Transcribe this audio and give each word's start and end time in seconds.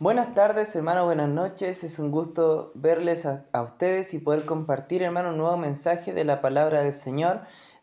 Buenas 0.00 0.32
tardes, 0.32 0.76
hermano, 0.76 1.06
buenas 1.06 1.28
noches. 1.28 1.82
Es 1.82 1.98
un 1.98 2.12
gusto 2.12 2.70
verles 2.76 3.26
a, 3.26 3.42
ustedes 3.60 4.14
y 4.14 4.20
poder 4.20 4.44
compartir, 4.44 5.02
hermano, 5.02 5.30
un 5.30 5.38
nuevo 5.38 5.56
mensaje 5.56 6.12
de 6.12 6.22
la 6.22 6.40
palabra 6.40 6.84
del 6.84 6.92
Señor. 6.92 7.40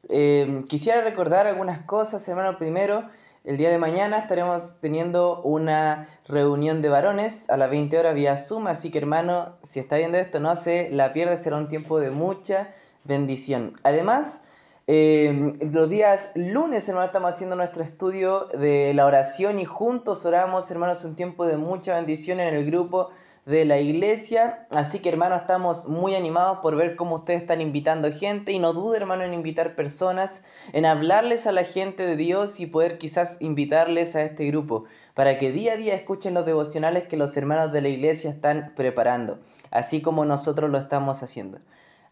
Eh, 0.07 0.63
quisiera 0.69 1.01
recordar 1.01 1.45
algunas 1.45 1.83
cosas, 1.83 2.25
hermano. 2.29 2.57
Primero, 2.57 3.09
el 3.43 3.57
día 3.57 3.69
de 3.69 3.77
mañana 3.77 4.17
estaremos 4.17 4.79
teniendo 4.79 5.41
una 5.41 6.07
reunión 6.25 6.81
de 6.81 6.87
varones 6.87 7.49
a 7.49 7.57
las 7.57 7.69
20 7.69 7.99
horas 7.99 8.15
vía 8.15 8.37
Zoom, 8.37 8.67
así 8.67 8.91
que 8.91 8.99
hermano, 8.99 9.57
si 9.61 9.81
está 9.81 9.97
viendo 9.97 10.17
esto, 10.17 10.39
no 10.39 10.55
se 10.55 10.89
la 10.91 11.11
pierda, 11.11 11.35
será 11.35 11.57
un 11.57 11.67
tiempo 11.67 11.99
de 11.99 12.11
mucha 12.11 12.69
bendición. 13.03 13.73
Además, 13.83 14.45
eh, 14.87 15.53
los 15.71 15.89
días 15.89 16.31
lunes, 16.35 16.87
hermano, 16.87 17.07
estamos 17.07 17.31
haciendo 17.31 17.55
nuestro 17.55 17.83
estudio 17.83 18.45
de 18.47 18.93
la 18.93 19.05
oración 19.05 19.59
y 19.59 19.65
juntos 19.65 20.25
oramos, 20.25 20.69
hermanos, 20.69 21.03
un 21.03 21.15
tiempo 21.15 21.45
de 21.47 21.57
mucha 21.57 21.95
bendición 21.95 22.39
en 22.39 22.53
el 22.53 22.65
grupo 22.65 23.09
de 23.45 23.65
la 23.65 23.79
iglesia. 23.79 24.67
Así 24.71 24.99
que, 24.99 25.09
hermano, 25.09 25.35
estamos 25.35 25.87
muy 25.87 26.15
animados 26.15 26.59
por 26.59 26.75
ver 26.75 26.95
cómo 26.95 27.15
ustedes 27.15 27.41
están 27.41 27.61
invitando 27.61 28.11
gente 28.11 28.51
y 28.51 28.59
no 28.59 28.73
dude, 28.73 28.97
hermano, 28.97 29.23
en 29.23 29.33
invitar 29.33 29.75
personas, 29.75 30.45
en 30.73 30.85
hablarles 30.85 31.47
a 31.47 31.51
la 31.51 31.63
gente 31.63 32.05
de 32.05 32.15
Dios 32.15 32.59
y 32.59 32.67
poder 32.67 32.97
quizás 32.97 33.41
invitarles 33.41 34.15
a 34.15 34.21
este 34.21 34.45
grupo 34.45 34.85
para 35.15 35.37
que 35.37 35.51
día 35.51 35.73
a 35.73 35.77
día 35.77 35.95
escuchen 35.95 36.33
los 36.33 36.45
devocionales 36.45 37.07
que 37.07 37.17
los 37.17 37.35
hermanos 37.37 37.71
de 37.71 37.81
la 37.81 37.89
iglesia 37.89 38.29
están 38.29 38.73
preparando, 38.75 39.39
así 39.71 40.01
como 40.01 40.25
nosotros 40.25 40.69
lo 40.69 40.77
estamos 40.77 41.23
haciendo. 41.23 41.59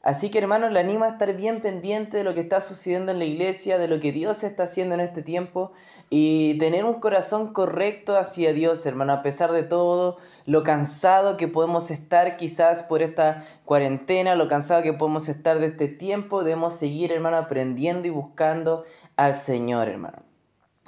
Así 0.03 0.29
que 0.29 0.39
hermanos, 0.39 0.73
le 0.73 0.81
animo 0.81 1.05
a 1.05 1.09
estar 1.09 1.33
bien 1.33 1.61
pendiente 1.61 2.17
de 2.17 2.25
lo 2.25 2.33
que 2.33 2.41
está 2.41 2.59
sucediendo 2.59 3.13
en 3.13 3.19
la 3.19 3.25
iglesia, 3.25 3.77
de 3.77 3.87
lo 3.87 4.01
que 4.01 4.11
Dios 4.11 4.43
está 4.43 4.63
haciendo 4.63 4.95
en 4.95 4.99
este 4.99 5.21
tiempo 5.21 5.71
y 6.09 6.57
tener 6.59 6.83
un 6.83 6.99
corazón 6.99 7.53
correcto 7.53 8.17
hacia 8.17 8.51
Dios, 8.51 8.85
hermano, 8.85 9.13
a 9.13 9.21
pesar 9.21 9.53
de 9.53 9.63
todo 9.63 10.17
lo 10.45 10.61
cansado 10.63 11.37
que 11.37 11.47
podemos 11.47 11.89
estar 11.89 12.35
quizás 12.35 12.83
por 12.83 13.01
esta 13.01 13.45
cuarentena, 13.63 14.35
lo 14.35 14.49
cansado 14.49 14.83
que 14.83 14.91
podemos 14.91 15.29
estar 15.29 15.59
de 15.59 15.67
este 15.67 15.87
tiempo, 15.87 16.43
debemos 16.43 16.75
seguir, 16.75 17.13
hermano, 17.13 17.37
aprendiendo 17.37 18.05
y 18.05 18.11
buscando 18.11 18.83
al 19.15 19.35
Señor, 19.35 19.87
hermano. 19.87 20.17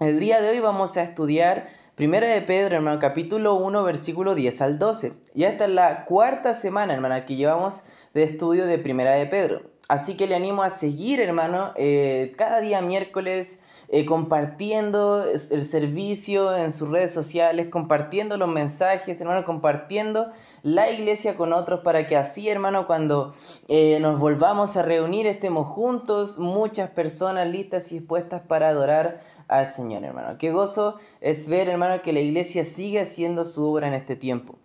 El 0.02 0.20
día 0.20 0.42
de 0.42 0.50
hoy 0.50 0.60
vamos 0.60 0.98
a 0.98 1.04
estudiar 1.04 1.70
Primera 1.96 2.28
de 2.28 2.42
Pedro, 2.42 2.76
hermano, 2.76 3.00
capítulo 3.00 3.56
1, 3.56 3.82
versículo 3.82 4.36
10 4.36 4.62
al 4.62 4.78
12. 4.78 5.14
Ya 5.34 5.48
esta 5.48 5.64
es 5.64 5.72
la 5.72 6.04
cuarta 6.04 6.54
semana, 6.54 6.94
hermano, 6.94 7.16
que 7.26 7.38
llevamos 7.38 7.84
de 8.16 8.24
estudio 8.24 8.66
de 8.66 8.80
Primera 8.80 9.12
de 9.12 9.26
Pedro. 9.26 9.62
Así 9.90 10.16
que 10.16 10.26
le 10.26 10.36
animo 10.36 10.64
a 10.64 10.70
seguir, 10.70 11.20
hermano, 11.20 11.74
eh, 11.76 12.34
cada 12.38 12.62
día 12.62 12.82
miércoles 12.82 13.62
eh, 13.90 14.06
compartiendo 14.06 15.26
el 15.26 15.66
servicio 15.66 16.56
en 16.56 16.72
sus 16.72 16.90
redes 16.90 17.14
sociales, 17.14 17.68
compartiendo 17.68 18.38
los 18.38 18.48
mensajes, 18.48 19.20
hermano, 19.20 19.44
compartiendo 19.46 20.32
la 20.64 20.90
iglesia 20.90 21.36
con 21.36 21.52
otros 21.52 21.82
para 21.82 22.08
que 22.08 22.16
así, 22.16 22.48
hermano, 22.50 22.88
cuando 22.88 23.34
eh, 23.68 24.00
nos 24.00 24.18
volvamos 24.20 24.78
a 24.78 24.82
reunir, 24.82 25.28
estemos 25.28 25.68
juntos, 25.68 26.40
muchas 26.40 26.90
personas 26.92 27.48
listas 27.48 27.92
y 27.92 28.00
dispuestas 28.00 28.42
para 28.42 28.70
adorar 28.70 29.22
al 29.50 29.68
Señor, 29.68 30.06
hermano. 30.06 30.38
Qué 30.40 30.52
gozo 30.52 31.00
es 31.20 31.50
ver, 31.50 31.68
hermano, 31.68 32.02
que 32.02 32.14
la 32.14 32.22
iglesia 32.22 32.64
sigue 32.64 33.02
haciendo 33.02 33.44
su 33.44 33.64
obra 33.70 33.90
en 33.90 33.94
este 33.94 34.16
tiempo. 34.16 34.56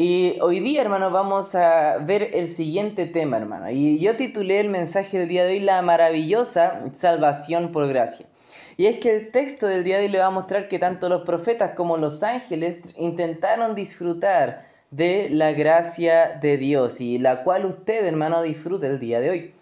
Y 0.00 0.38
hoy 0.42 0.60
día, 0.60 0.82
hermano, 0.82 1.10
vamos 1.10 1.56
a 1.56 1.98
ver 1.98 2.30
el 2.34 2.46
siguiente 2.46 3.06
tema, 3.06 3.36
hermano. 3.36 3.68
Y 3.68 3.98
yo 3.98 4.14
titulé 4.14 4.60
el 4.60 4.68
mensaje 4.68 5.18
del 5.18 5.28
día 5.28 5.44
de 5.44 5.54
hoy 5.54 5.60
La 5.60 5.82
maravillosa 5.82 6.84
salvación 6.92 7.72
por 7.72 7.88
gracia. 7.88 8.26
Y 8.76 8.86
es 8.86 8.98
que 8.98 9.16
el 9.16 9.32
texto 9.32 9.66
del 9.66 9.82
día 9.82 9.96
de 9.96 10.04
hoy 10.04 10.08
le 10.10 10.20
va 10.20 10.26
a 10.26 10.30
mostrar 10.30 10.68
que 10.68 10.78
tanto 10.78 11.08
los 11.08 11.22
profetas 11.22 11.72
como 11.74 11.96
los 11.96 12.22
ángeles 12.22 12.78
intentaron 12.96 13.74
disfrutar 13.74 14.68
de 14.92 15.30
la 15.30 15.50
gracia 15.50 16.38
de 16.40 16.58
Dios 16.58 17.00
y 17.00 17.18
la 17.18 17.42
cual 17.42 17.66
usted, 17.66 18.06
hermano, 18.06 18.42
disfruta 18.42 18.86
el 18.86 19.00
día 19.00 19.18
de 19.18 19.30
hoy. 19.30 19.54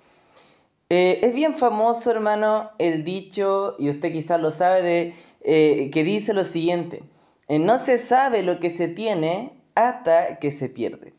Eh, 0.90 1.18
es 1.22 1.32
bien 1.32 1.54
famoso, 1.54 2.10
hermano, 2.10 2.72
el 2.76 3.04
dicho, 3.04 3.74
y 3.78 3.88
usted 3.88 4.12
quizás 4.12 4.38
lo 4.38 4.50
sabe, 4.50 4.82
de, 4.82 5.14
eh, 5.40 5.90
que 5.90 6.04
dice 6.04 6.34
lo 6.34 6.44
siguiente, 6.44 7.04
eh, 7.48 7.58
no 7.58 7.78
se 7.78 7.96
sabe 7.96 8.42
lo 8.42 8.60
que 8.60 8.68
se 8.68 8.86
tiene 8.86 9.55
hasta 9.76 10.38
que 10.40 10.50
se 10.50 10.68
pierde. 10.68 11.14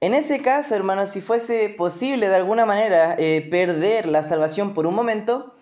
En 0.00 0.14
ese 0.14 0.40
caso, 0.40 0.76
hermanos, 0.76 1.08
si 1.08 1.20
fuese 1.20 1.70
posible 1.70 2.28
de 2.28 2.36
alguna 2.36 2.66
manera 2.66 3.16
eh, 3.18 3.46
perder 3.50 4.06
la 4.06 4.22
salvación 4.22 4.74
por 4.74 4.86
un 4.86 4.94
momento, 4.94 5.54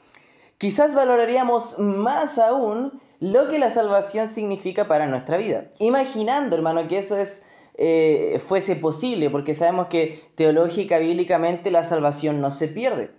quizás 0.58 0.94
valoraríamos 0.94 1.78
más 1.78 2.38
aún 2.38 3.00
lo 3.20 3.48
que 3.48 3.60
la 3.60 3.70
salvación 3.70 4.28
significa 4.28 4.88
para 4.88 5.06
nuestra 5.06 5.36
vida. 5.36 5.70
Imaginando, 5.78 6.56
hermano, 6.56 6.88
que 6.88 6.98
eso 6.98 7.16
es, 7.16 7.46
eh, 7.74 8.42
fuese 8.44 8.74
posible, 8.74 9.30
porque 9.30 9.54
sabemos 9.54 9.86
que 9.86 10.20
teológica, 10.34 10.98
bíblicamente, 10.98 11.70
la 11.70 11.84
salvación 11.84 12.40
no 12.40 12.50
se 12.50 12.66
pierde. 12.66 13.12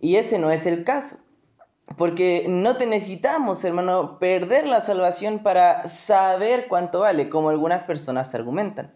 Y 0.00 0.16
ese 0.16 0.38
no 0.38 0.52
es 0.52 0.66
el 0.66 0.84
caso. 0.84 1.16
Porque 1.96 2.46
no 2.48 2.76
te 2.76 2.86
necesitamos, 2.86 3.64
hermano, 3.64 4.18
perder 4.18 4.66
la 4.66 4.80
salvación 4.80 5.40
para 5.40 5.86
saber 5.86 6.66
cuánto 6.68 7.00
vale, 7.00 7.28
como 7.28 7.50
algunas 7.50 7.82
personas 7.84 8.34
argumentan. 8.34 8.92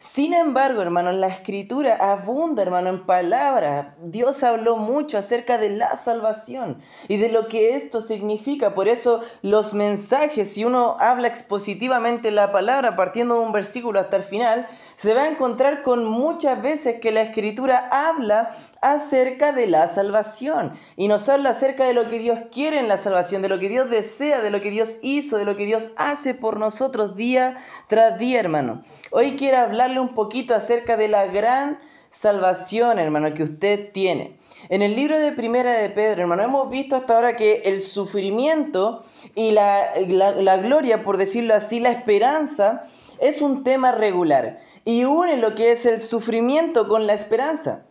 Sin 0.00 0.32
embargo, 0.32 0.80
hermano, 0.80 1.10
la 1.10 1.26
escritura 1.26 1.96
abunda, 1.96 2.62
hermano, 2.62 2.88
en 2.88 3.04
palabras. 3.04 3.94
Dios 4.00 4.44
habló 4.44 4.76
mucho 4.76 5.18
acerca 5.18 5.58
de 5.58 5.70
la 5.70 5.96
salvación 5.96 6.80
y 7.08 7.16
de 7.16 7.30
lo 7.30 7.46
que 7.46 7.74
esto 7.74 8.00
significa. 8.00 8.74
Por 8.74 8.86
eso 8.86 9.20
los 9.42 9.74
mensajes, 9.74 10.54
si 10.54 10.64
uno 10.64 10.96
habla 11.00 11.26
expositivamente 11.26 12.30
la 12.30 12.52
palabra, 12.52 12.94
partiendo 12.94 13.40
de 13.40 13.46
un 13.46 13.52
versículo 13.52 13.98
hasta 13.98 14.16
el 14.16 14.22
final, 14.22 14.68
se 14.98 15.14
va 15.14 15.22
a 15.22 15.28
encontrar 15.28 15.84
con 15.84 16.04
muchas 16.04 16.60
veces 16.60 16.98
que 17.00 17.12
la 17.12 17.22
escritura 17.22 17.88
habla 17.92 18.50
acerca 18.80 19.52
de 19.52 19.68
la 19.68 19.86
salvación 19.86 20.74
y 20.96 21.06
nos 21.06 21.28
habla 21.28 21.50
acerca 21.50 21.84
de 21.84 21.94
lo 21.94 22.08
que 22.08 22.18
Dios 22.18 22.40
quiere 22.50 22.80
en 22.80 22.88
la 22.88 22.96
salvación, 22.96 23.40
de 23.40 23.48
lo 23.48 23.60
que 23.60 23.68
Dios 23.68 23.88
desea, 23.90 24.40
de 24.40 24.50
lo 24.50 24.60
que 24.60 24.72
Dios 24.72 24.98
hizo, 25.02 25.38
de 25.38 25.44
lo 25.44 25.56
que 25.56 25.66
Dios 25.66 25.92
hace 25.98 26.34
por 26.34 26.58
nosotros 26.58 27.14
día 27.14 27.58
tras 27.86 28.18
día, 28.18 28.40
hermano. 28.40 28.82
Hoy 29.12 29.36
quiero 29.36 29.58
hablarle 29.58 30.00
un 30.00 30.16
poquito 30.16 30.52
acerca 30.52 30.96
de 30.96 31.06
la 31.06 31.26
gran 31.26 31.78
salvación, 32.10 32.98
hermano, 32.98 33.32
que 33.34 33.44
usted 33.44 33.92
tiene. 33.92 34.36
En 34.68 34.82
el 34.82 34.96
libro 34.96 35.16
de 35.16 35.30
Primera 35.30 35.74
de 35.74 35.90
Pedro, 35.90 36.22
hermano, 36.22 36.42
hemos 36.42 36.70
visto 36.70 36.96
hasta 36.96 37.14
ahora 37.14 37.36
que 37.36 37.62
el 37.66 37.80
sufrimiento 37.80 39.04
y 39.36 39.52
la, 39.52 39.90
la 40.08 40.56
gloria, 40.56 41.04
por 41.04 41.18
decirlo 41.18 41.54
así, 41.54 41.78
la 41.78 41.90
esperanza, 41.90 42.82
es 43.20 43.42
un 43.42 43.62
tema 43.62 43.92
regular 43.92 44.60
y 44.88 45.04
une 45.04 45.36
lo 45.36 45.54
que 45.54 45.70
es 45.70 45.84
el 45.84 46.00
sufrimiento 46.00 46.88
con 46.88 47.06
la 47.06 47.12
esperanza. 47.12 47.84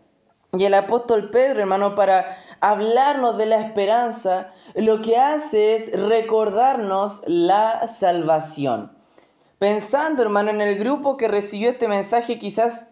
Y 0.53 0.66
el 0.66 0.74
apóstol 0.74 1.30
Pedro, 1.30 1.59
hermano, 1.59 1.94
para 1.94 2.40
hablarnos 2.59 3.38
de 3.38 3.46
la 3.46 3.62
esperanza, 3.62 4.52
lo 4.74 5.03
que 5.03 5.16
hace 5.16 5.75
es 5.75 5.91
recordarnos 5.91 7.22
la 7.28 7.86
salvación. 7.86 8.97
Pensando, 9.59 10.24
hermano, 10.24 10.50
en 10.50 10.59
el 10.59 10.80
grupo 10.80 11.18
que 11.18 11.28
recibió 11.28 11.69
este 11.69 11.88
mensaje, 11.88 12.40
quizás 12.40 12.90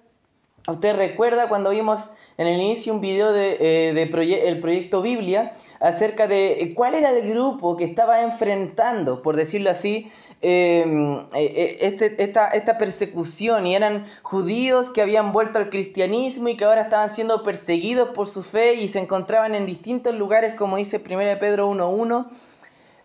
usted 0.67 0.95
recuerda 0.95 1.47
cuando 1.47 1.69
vimos 1.69 2.11
en 2.37 2.47
el 2.47 2.59
inicio 2.59 2.93
un 2.93 3.01
video 3.01 3.31
de, 3.31 3.57
eh, 3.59 4.43
el 4.45 4.59
proyecto 4.59 5.01
Biblia 5.01 5.51
acerca 5.79 6.27
de 6.27 6.73
cuál 6.75 6.95
era 6.95 7.09
el 7.09 7.27
grupo 7.27 7.77
que 7.77 7.85
estaba 7.85 8.21
enfrentando, 8.21 9.21
por 9.21 9.35
decirlo 9.35 9.69
así, 9.69 10.11
Em, 10.47 11.21
eh, 11.21 11.25
eh, 11.33 11.77
este, 11.79 12.23
esta, 12.23 12.49
esta 12.49 12.77
persecución 12.77 13.65
y 13.65 13.75
eran 13.75 14.05
judíos 14.21 14.91
que 14.91 15.01
habían 15.01 15.31
vuelto 15.31 15.57
al 15.57 15.71
cristianismo 15.71 16.49
y 16.49 16.55
que 16.55 16.65
ahora 16.65 16.81
estaban 16.81 17.09
siendo 17.09 17.41
perseguidos 17.41 18.09
por 18.09 18.27
su 18.27 18.43
fe 18.43 18.75
y 18.75 18.87
se 18.87 18.99
encontraban 18.99 19.55
en 19.55 19.65
distintos 19.65 20.13
lugares, 20.13 20.53
como 20.53 20.77
dice 20.77 20.97
1 20.97 21.39
Pedro 21.39 21.71
1.1. 21.71 22.27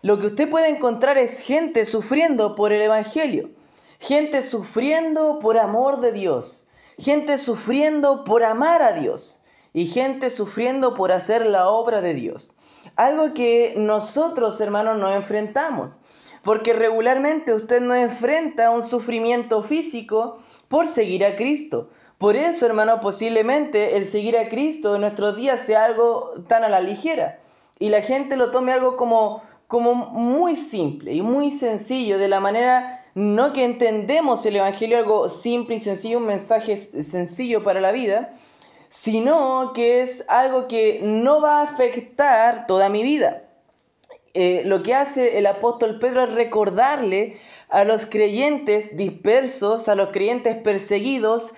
Lo 0.03 0.19
que 0.19 0.27
usted 0.27 0.51
puede 0.51 0.69
encontrar 0.69 1.17
es 1.17 1.39
gente 1.39 1.85
sufriendo 1.85 2.53
por 2.53 2.73
el 2.73 2.81
Evangelio, 2.83 3.49
gente 3.99 4.43
sufriendo 4.43 5.39
por 5.39 5.57
amor 5.57 5.99
de 5.99 6.11
Dios, 6.11 6.67
gente 6.97 7.37
sufriendo 7.37 8.23
por 8.23 8.43
amar 8.43 8.81
a 8.81 8.93
Dios 8.93 9.41
y 9.73 9.87
gente 9.87 10.29
sufriendo 10.29 10.95
por 10.95 11.11
hacer 11.11 11.45
la 11.45 11.69
obra 11.69 12.01
de 12.01 12.13
Dios. 12.13 12.53
Algo 12.95 13.33
que 13.33 13.75
nosotros, 13.77 14.59
hermanos, 14.61 14.97
nos 14.97 15.15
enfrentamos. 15.15 15.95
Porque 16.43 16.73
regularmente 16.73 17.53
usted 17.53 17.81
no 17.81 17.93
enfrenta 17.93 18.71
un 18.71 18.81
sufrimiento 18.81 19.61
físico 19.61 20.37
por 20.67 20.87
seguir 20.87 21.23
a 21.23 21.35
Cristo. 21.35 21.89
Por 22.17 22.35
eso, 22.35 22.65
hermano, 22.65 22.99
posiblemente 22.99 23.97
el 23.97 24.05
seguir 24.05 24.37
a 24.37 24.49
Cristo 24.49 24.95
en 24.95 25.01
nuestros 25.01 25.35
días 25.35 25.59
sea 25.59 25.85
algo 25.85 26.33
tan 26.47 26.63
a 26.63 26.69
la 26.69 26.79
ligera. 26.79 27.39
Y 27.79 27.89
la 27.89 28.01
gente 28.01 28.37
lo 28.37 28.51
tome 28.51 28.71
algo 28.71 28.97
como, 28.97 29.43
como 29.67 29.93
muy 29.93 30.55
simple 30.55 31.13
y 31.13 31.21
muy 31.21 31.51
sencillo, 31.51 32.17
de 32.17 32.27
la 32.27 32.39
manera 32.39 33.00
no 33.13 33.53
que 33.53 33.63
entendemos 33.63 34.45
el 34.45 34.55
Evangelio 34.57 34.97
algo 34.97 35.29
simple 35.29 35.75
y 35.75 35.79
sencillo, 35.79 36.17
un 36.17 36.25
mensaje 36.25 36.75
sencillo 36.77 37.63
para 37.63 37.81
la 37.81 37.91
vida, 37.91 38.31
sino 38.89 39.71
que 39.73 40.01
es 40.01 40.25
algo 40.29 40.67
que 40.67 40.99
no 41.01 41.41
va 41.41 41.59
a 41.61 41.63
afectar 41.63 42.67
toda 42.67 42.89
mi 42.89 43.03
vida. 43.03 43.43
eh, 44.33 44.63
lo 44.65 44.81
que 44.81 44.93
hace 44.95 45.37
el 45.39 45.45
apóstol 45.45 45.99
Pedro 45.99 46.23
es 46.23 46.33
recordarle 46.33 47.37
a 47.69 47.83
los 47.83 48.05
creyentes 48.05 48.95
dispersos, 48.95 49.89
a 49.89 49.95
los 49.95 50.11
creyentes 50.11 50.55
perseguidos, 50.55 51.53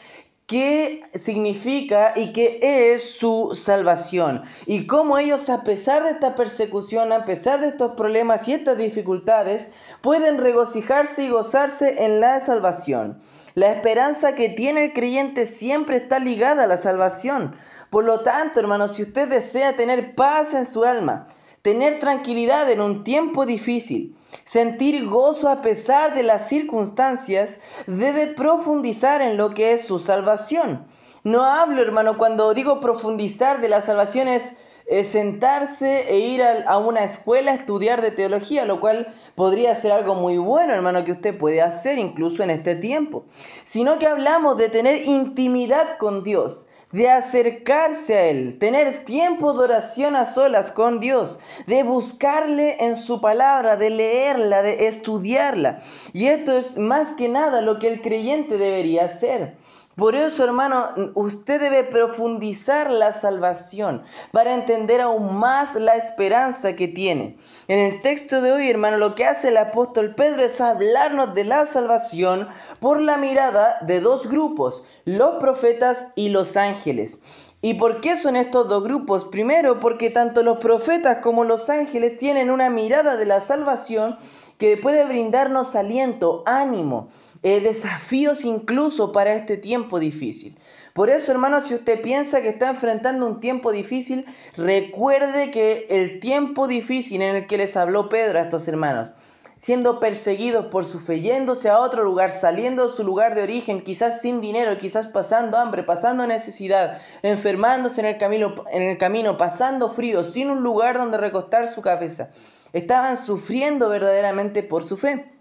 qué 0.46 1.04
significa 1.16 2.14
y 2.16 2.34
qué 2.34 2.60
es 2.62 3.18
su 3.18 3.52
salvación. 3.56 4.44
Y 4.66 4.88
cómo 4.88 5.18
ellos, 5.18 5.50
a 5.50 5.64
pesar 5.64 6.04
de 6.04 6.12
esta 6.12 6.36
persecución, 6.36 7.12
a 7.12 7.26
pesar 7.26 7.62
de 7.62 7.70
estos 7.70 7.94
problemas 7.94 8.48
y 8.48 8.54
estas 8.54 8.78
dificultades, 8.78 9.72
pueden 10.02 10.38
regocijarse 10.38 11.24
y 11.24 11.30
gozarse 11.30 12.06
en 12.06 12.20
la 12.20 12.40
salvación. 12.40 13.22
La 13.56 13.72
esperanza 13.72 14.36
que 14.36 14.50
tiene 14.50 14.86
el 14.86 14.94
creyente 14.94 15.46
siempre 15.46 15.98
está 15.98 16.20
ligada 16.20 16.64
a 16.64 16.68
la 16.68 16.78
salvación. 16.78 17.56
Por 17.90 18.04
lo 18.04 18.22
tanto, 18.22 18.60
hermanos, 18.60 18.96
si 18.96 19.04
usted 19.04 19.28
desea 19.28 19.76
tener 19.76 20.16
paz 20.16 20.56
en 20.56 20.66
su 20.66 20.84
alma, 20.84 21.28
tener 21.64 21.98
tranquilidad 21.98 22.70
en 22.70 22.82
un 22.82 23.04
tiempo 23.04 23.48
difícil, 23.48 24.16
sentir 24.44 25.08
gozo 25.08 25.50
a 25.50 25.62
pesar 25.62 26.14
de 26.14 26.22
las 26.22 26.50
circunstancias, 26.50 27.62
debe 27.88 28.28
profundizar 28.28 29.22
en 29.22 29.38
lo 29.38 29.52
que 29.52 29.72
es 29.72 29.88
su 29.88 29.98
salvación. 29.98 30.86
No 31.24 31.46
hablo, 31.46 31.82
hermano, 31.82 32.18
cuando 32.18 32.54
digo 32.54 32.82
profundizar 32.82 33.62
de 33.62 33.70
la 33.70 33.80
salvación 33.80 34.28
es, 34.28 34.58
sentarse 35.06 36.12
e 36.14 36.20
ir 36.20 36.44
a, 36.44 36.78
una 36.78 37.06
escuela 37.06 37.52
a 37.52 37.56
estudiar 37.56 38.02
de 38.02 38.12
teología, 38.12 38.66
lo 38.66 38.82
cual 38.82 39.14
podría 39.34 39.74
ser 39.74 39.94
algo 39.94 40.16
muy 40.16 40.38
bueno, 40.38 40.74
hermano, 40.74 41.06
que 41.06 41.14
usted 41.14 41.38
puede 41.38 41.62
hacer 41.62 41.98
incluso 41.98 42.44
en 42.44 42.50
este 42.50 42.76
tiempo. 42.76 43.24
Sino 43.64 43.98
que 43.98 44.08
hablamos 44.08 44.58
de 44.58 44.68
tener 44.68 45.02
intimidad 45.08 45.98
con 45.98 46.22
Dios, 46.22 46.68
de 46.94 47.10
acercarse 47.10 48.16
a 48.16 48.26
Él, 48.28 48.58
tener 48.60 49.04
tiempo 49.04 49.54
de 49.54 49.64
oración 49.66 50.16
a 50.16 50.26
solas 50.26 50.72
con 50.72 51.00
Dios, 51.00 51.42
de 51.68 51.84
buscarle 51.84 52.78
en 52.86 52.96
su 52.96 53.20
palabra, 53.20 53.76
de 53.76 53.90
leerla, 53.90 54.62
de 54.62 54.88
estudiarla. 54.88 55.80
Y 56.14 56.28
esto 56.28 56.58
es 56.58 56.78
más 56.78 57.14
que 57.14 57.28
nada 57.28 57.62
lo 57.62 57.80
que 57.80 57.88
el 57.88 58.02
creyente 58.02 58.58
debería 58.58 59.06
hacer. 59.06 59.56
Por 59.96 60.16
eso, 60.16 60.44
hermano, 60.44 60.88
usted 61.14 61.62
debe 61.62 61.84
profundizar 61.84 62.90
la 62.90 63.12
salvación 63.12 64.04
para 64.32 64.56
entender 64.56 65.02
aún 65.02 65.36
más 65.36 65.76
la 65.76 65.94
esperanza 65.94 66.76
que 66.76 66.88
tiene. 66.88 67.38
En 67.68 67.78
el 67.78 68.02
texto 68.02 68.42
de 68.42 68.52
hoy, 68.52 68.70
hermano, 68.70 68.98
lo 68.98 69.14
que 69.14 69.26
hace 69.26 69.50
el 69.50 69.58
apóstol 69.58 70.16
Pedro 70.16 70.42
es 70.42 70.60
hablarnos 70.62 71.36
de 71.36 71.44
la 71.44 71.68
salvación 71.68 72.48
por 72.80 73.00
la 73.00 73.18
mirada 73.18 73.78
de 73.82 74.02
dos 74.02 74.28
grupos, 74.28 74.84
los 75.06 75.36
profetas 75.36 76.08
y 76.16 76.30
los 76.30 76.58
ángeles. 76.58 77.20
¿Y 77.62 77.76
por 77.76 78.02
qué 78.02 78.18
son 78.18 78.36
estos 78.36 78.68
dos 78.68 78.84
grupos? 78.84 79.26
Primero, 79.26 79.80
porque 79.80 80.10
tanto 80.10 80.42
los 80.42 80.58
profetas 80.58 81.20
como 81.20 81.44
los 81.44 81.70
ángeles 81.70 82.18
tienen 82.18 82.50
una 82.50 82.72
mirada 82.72 83.16
de 83.16 83.28
la 83.28 83.40
salvación 83.40 84.18
que 84.58 84.76
puede 84.76 85.06
brindarnos 85.06 85.76
aliento, 85.76 86.42
ánimo 86.48 87.10
eh, 87.44 87.60
desafíos 87.60 88.46
incluso 88.46 89.12
para 89.12 89.34
este 89.34 89.58
tiempo 89.58 90.00
difícil. 90.00 90.58
Por 90.94 91.10
eso, 91.10 91.32
hermano, 91.32 91.60
si 91.60 91.74
usted 91.74 92.02
piensa 92.02 92.42
que 92.42 92.50
está 92.50 92.70
enfrentando 92.70 93.26
un 93.26 93.40
tiempo 93.40 93.72
difícil, 93.72 94.26
recuerde 94.56 95.52
que 95.52 95.88
el 95.90 96.20
tiempo 96.20 96.68
difícil 96.68 97.22
en 97.22 97.36
el 97.36 97.48
que 97.48 97.58
les 97.58 97.76
habló 97.76 98.10
Pedro 98.10 98.40
a 98.40 98.44
estos 98.44 98.68
hermanos, 98.68 99.14
siendo 99.58 100.00
perseguidos 100.00 100.68
por 100.68 100.86
su 100.86 101.00
fe, 101.00 101.20
yéndose 101.20 101.70
a 101.70 101.80
otro 101.80 102.04
lugar, 102.04 102.30
saliendo 102.30 102.88
de 102.88 102.94
su 102.94 103.04
lugar 103.04 103.34
de 103.34 103.42
origen, 103.42 103.84
quizás 103.84 104.22
sin 104.22 104.40
dinero, 104.40 104.78
quizás 104.78 105.08
pasando 105.08 105.58
hambre, 105.58 105.82
pasando 105.82 106.28
necesidad, 106.28 107.02
enfermándose 107.24 108.02
en 108.02 108.08
el 108.08 108.18
camino, 108.18 108.54
en 108.72 108.84
el 108.84 108.98
camino 109.00 109.36
pasando 109.36 109.90
frío, 109.90 110.24
sin 110.24 110.52
un 110.52 110.62
lugar 110.62 110.98
donde 110.98 111.18
recostar 111.18 111.68
su 111.68 111.82
cabeza. 111.82 112.30
Estaban 112.72 113.18
sufriendo 113.18 113.90
verdaderamente 113.90 114.62
por 114.62 114.84
su 114.84 114.96
fe. 114.96 115.32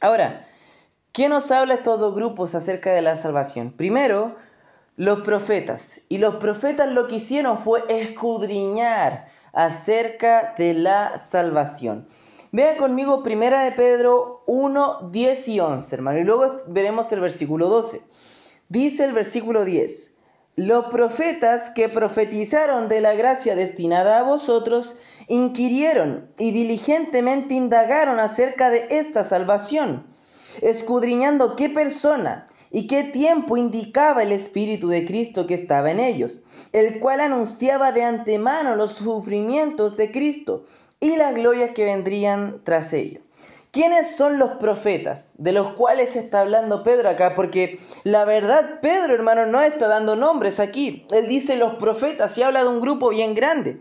Ahora, 0.00 0.46
¿Qué 1.12 1.28
nos 1.28 1.50
habla 1.50 1.74
estos 1.74 1.98
dos 1.98 2.14
grupos 2.14 2.54
acerca 2.54 2.92
de 2.92 3.02
la 3.02 3.16
salvación? 3.16 3.72
Primero, 3.72 4.36
los 4.96 5.22
profetas. 5.22 6.00
Y 6.08 6.18
los 6.18 6.36
profetas 6.36 6.92
lo 6.92 7.08
que 7.08 7.16
hicieron 7.16 7.58
fue 7.58 7.82
escudriñar 7.88 9.26
acerca 9.52 10.54
de 10.56 10.72
la 10.72 11.18
salvación. 11.18 12.06
Vea 12.52 12.76
conmigo 12.76 13.24
primera 13.24 13.64
de 13.64 13.72
Pedro 13.72 14.44
1, 14.46 15.10
10 15.10 15.48
y 15.48 15.58
11, 15.58 15.96
hermano. 15.96 16.20
Y 16.20 16.24
luego 16.24 16.58
veremos 16.68 17.10
el 17.10 17.18
versículo 17.18 17.68
12. 17.68 18.02
Dice 18.68 19.02
el 19.04 19.12
versículo 19.12 19.64
10. 19.64 20.14
Los 20.54 20.86
profetas 20.86 21.70
que 21.70 21.88
profetizaron 21.88 22.88
de 22.88 23.00
la 23.00 23.14
gracia 23.14 23.56
destinada 23.56 24.20
a 24.20 24.22
vosotros 24.22 24.98
inquirieron 25.26 26.30
y 26.38 26.52
diligentemente 26.52 27.54
indagaron 27.54 28.20
acerca 28.20 28.70
de 28.70 28.86
esta 28.90 29.24
salvación 29.24 30.08
escudriñando 30.60 31.56
qué 31.56 31.68
persona 31.68 32.46
y 32.70 32.86
qué 32.86 33.02
tiempo 33.02 33.56
indicaba 33.56 34.22
el 34.22 34.32
Espíritu 34.32 34.88
de 34.88 35.04
Cristo 35.04 35.46
que 35.46 35.54
estaba 35.54 35.90
en 35.90 36.00
ellos, 36.00 36.40
el 36.72 37.00
cual 37.00 37.20
anunciaba 37.20 37.92
de 37.92 38.04
antemano 38.04 38.76
los 38.76 38.92
sufrimientos 38.92 39.96
de 39.96 40.12
Cristo 40.12 40.64
y 41.00 41.16
las 41.16 41.34
glorias 41.34 41.70
que 41.74 41.84
vendrían 41.84 42.60
tras 42.64 42.92
ello. 42.92 43.20
¿Quiénes 43.72 44.16
son 44.16 44.38
los 44.38 44.52
profetas 44.52 45.34
de 45.38 45.52
los 45.52 45.74
cuales 45.74 46.16
está 46.16 46.40
hablando 46.40 46.82
Pedro 46.82 47.08
acá? 47.08 47.34
Porque 47.36 47.78
la 48.02 48.24
verdad, 48.24 48.80
Pedro, 48.82 49.14
hermano, 49.14 49.46
no 49.46 49.60
está 49.60 49.86
dando 49.86 50.16
nombres 50.16 50.58
aquí. 50.58 51.06
Él 51.12 51.28
dice 51.28 51.54
los 51.54 51.76
profetas 51.76 52.36
y 52.36 52.42
habla 52.42 52.64
de 52.64 52.68
un 52.68 52.80
grupo 52.80 53.10
bien 53.10 53.36
grande. 53.36 53.80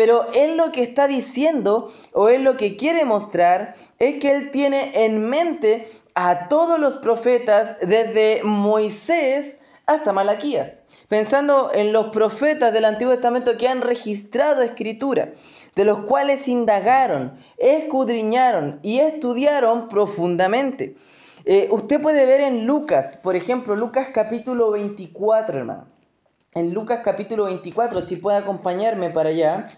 Pero 0.00 0.24
él 0.34 0.56
lo 0.56 0.72
que 0.72 0.82
está 0.82 1.06
diciendo 1.06 1.92
o 2.14 2.30
él 2.30 2.42
lo 2.42 2.56
que 2.56 2.74
quiere 2.74 3.04
mostrar 3.04 3.74
es 3.98 4.18
que 4.18 4.34
él 4.34 4.50
tiene 4.50 5.04
en 5.04 5.20
mente 5.20 5.86
a 6.14 6.48
todos 6.48 6.80
los 6.80 6.96
profetas 6.96 7.76
desde 7.80 8.40
Moisés 8.42 9.58
hasta 9.84 10.14
Malaquías, 10.14 10.80
pensando 11.08 11.70
en 11.74 11.92
los 11.92 12.06
profetas 12.06 12.72
del 12.72 12.86
Antiguo 12.86 13.12
Testamento 13.12 13.58
que 13.58 13.68
han 13.68 13.82
registrado 13.82 14.62
escritura, 14.62 15.34
de 15.76 15.84
los 15.84 15.98
cuales 16.06 16.48
indagaron, 16.48 17.34
escudriñaron 17.58 18.80
y 18.82 19.00
estudiaron 19.00 19.90
profundamente. 19.90 20.96
Eh, 21.44 21.68
usted 21.72 22.00
puede 22.00 22.24
ver 22.24 22.40
en 22.40 22.66
Lucas, 22.66 23.18
por 23.22 23.36
ejemplo, 23.36 23.76
Lucas 23.76 24.08
capítulo 24.14 24.70
24, 24.70 25.58
hermano. 25.58 25.88
En 26.54 26.72
Lucas 26.72 27.02
capítulo 27.04 27.44
24, 27.44 28.00
si 28.00 28.16
puede 28.16 28.38
acompañarme 28.38 29.10
para 29.10 29.28
allá 29.28 29.68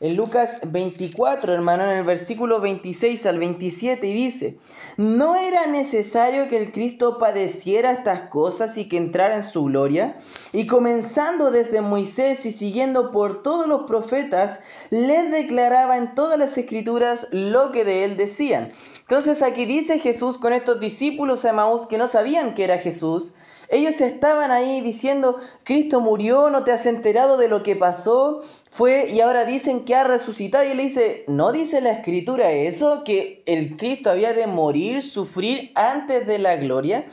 en 0.00 0.16
Lucas 0.16 0.60
24, 0.62 1.52
hermano, 1.52 1.82
en 1.82 1.98
el 1.98 2.04
versículo 2.04 2.60
26 2.60 3.26
al 3.26 3.38
27, 3.40 4.06
y 4.06 4.12
dice, 4.12 4.58
¿no 4.96 5.34
era 5.34 5.66
necesario 5.66 6.48
que 6.48 6.56
el 6.56 6.70
Cristo 6.70 7.18
padeciera 7.18 7.90
estas 7.90 8.28
cosas 8.28 8.78
y 8.78 8.88
que 8.88 8.96
entrara 8.96 9.34
en 9.34 9.42
su 9.42 9.64
gloria? 9.64 10.16
Y 10.52 10.68
comenzando 10.68 11.50
desde 11.50 11.80
Moisés 11.80 12.46
y 12.46 12.52
siguiendo 12.52 13.10
por 13.10 13.42
todos 13.42 13.66
los 13.66 13.84
profetas, 13.84 14.60
les 14.90 15.32
declaraba 15.32 15.96
en 15.96 16.14
todas 16.14 16.38
las 16.38 16.56
escrituras 16.56 17.26
lo 17.32 17.72
que 17.72 17.84
de 17.84 18.04
él 18.04 18.16
decían. 18.16 18.70
Entonces 19.00 19.42
aquí 19.42 19.64
dice 19.64 19.98
Jesús 19.98 20.38
con 20.38 20.52
estos 20.52 20.78
discípulos 20.78 21.42
de 21.42 21.52
Maús 21.52 21.88
que 21.88 21.98
no 21.98 22.06
sabían 22.06 22.54
que 22.54 22.62
era 22.62 22.78
Jesús, 22.78 23.34
ellos 23.70 24.00
estaban 24.00 24.50
ahí 24.50 24.80
diciendo, 24.80 25.36
Cristo 25.62 26.00
murió, 26.00 26.48
no 26.48 26.64
te 26.64 26.72
has 26.72 26.86
enterado 26.86 27.36
de 27.36 27.48
lo 27.48 27.62
que 27.62 27.76
pasó, 27.76 28.40
fue 28.70 29.10
y 29.10 29.20
ahora 29.20 29.44
dicen 29.44 29.84
que 29.84 29.94
ha 29.94 30.04
resucitado. 30.04 30.64
Y 30.64 30.68
él 30.68 30.78
dice, 30.78 31.24
¿no 31.28 31.52
dice 31.52 31.82
la 31.82 31.90
escritura 31.90 32.50
eso? 32.50 33.04
Que 33.04 33.42
el 33.44 33.76
Cristo 33.76 34.10
había 34.10 34.32
de 34.32 34.46
morir, 34.46 35.02
sufrir 35.02 35.72
antes 35.74 36.26
de 36.26 36.38
la 36.38 36.56
gloria. 36.56 37.04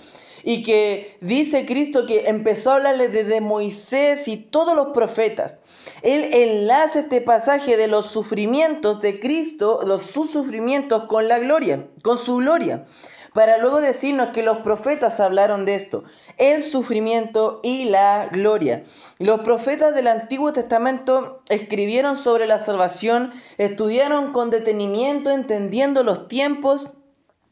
Y 0.48 0.62
que 0.62 1.18
dice 1.22 1.66
Cristo 1.66 2.06
que 2.06 2.28
empezó 2.28 2.72
a 2.72 2.76
hablarle 2.76 3.10
desde 3.10 3.42
Moisés 3.42 4.28
y 4.28 4.38
todos 4.38 4.76
los 4.76 4.90
profetas. 4.94 5.60
Él 6.04 6.24
enlaza 6.34 7.00
este 7.00 7.20
pasaje 7.20 7.78
de 7.78 7.88
los 7.88 8.06
sufrimientos 8.06 9.02
de 9.02 9.20
Cristo, 9.20 9.82
los 9.84 10.04
sus 10.04 10.30
sufrimientos 10.30 11.06
con 11.06 11.28
la 11.28 11.40
gloria, 11.40 11.88
con 12.04 12.20
su 12.20 12.38
gloria 12.38 12.86
para 13.36 13.58
luego 13.58 13.82
decirnos 13.82 14.30
que 14.30 14.44
los 14.44 14.60
profetas 14.60 15.20
hablaron 15.20 15.66
de 15.66 15.76
esto, 15.76 16.06
el 16.38 16.64
sufrimiento 16.64 17.60
y 17.64 17.84
la 17.84 18.30
gloria. 18.32 18.86
Los 19.20 19.42
profetas 19.42 19.94
del 19.94 20.08
Antiguo 20.08 20.54
Testamento 20.54 21.42
escribieron 21.50 22.16
sobre 22.16 22.48
la 22.48 22.60
salvación, 22.60 23.34
estudiaron 23.58 24.32
con 24.32 24.52
detenimiento, 24.52 25.32
entendiendo 25.32 26.06
los 26.06 26.30
tiempos 26.30 26.94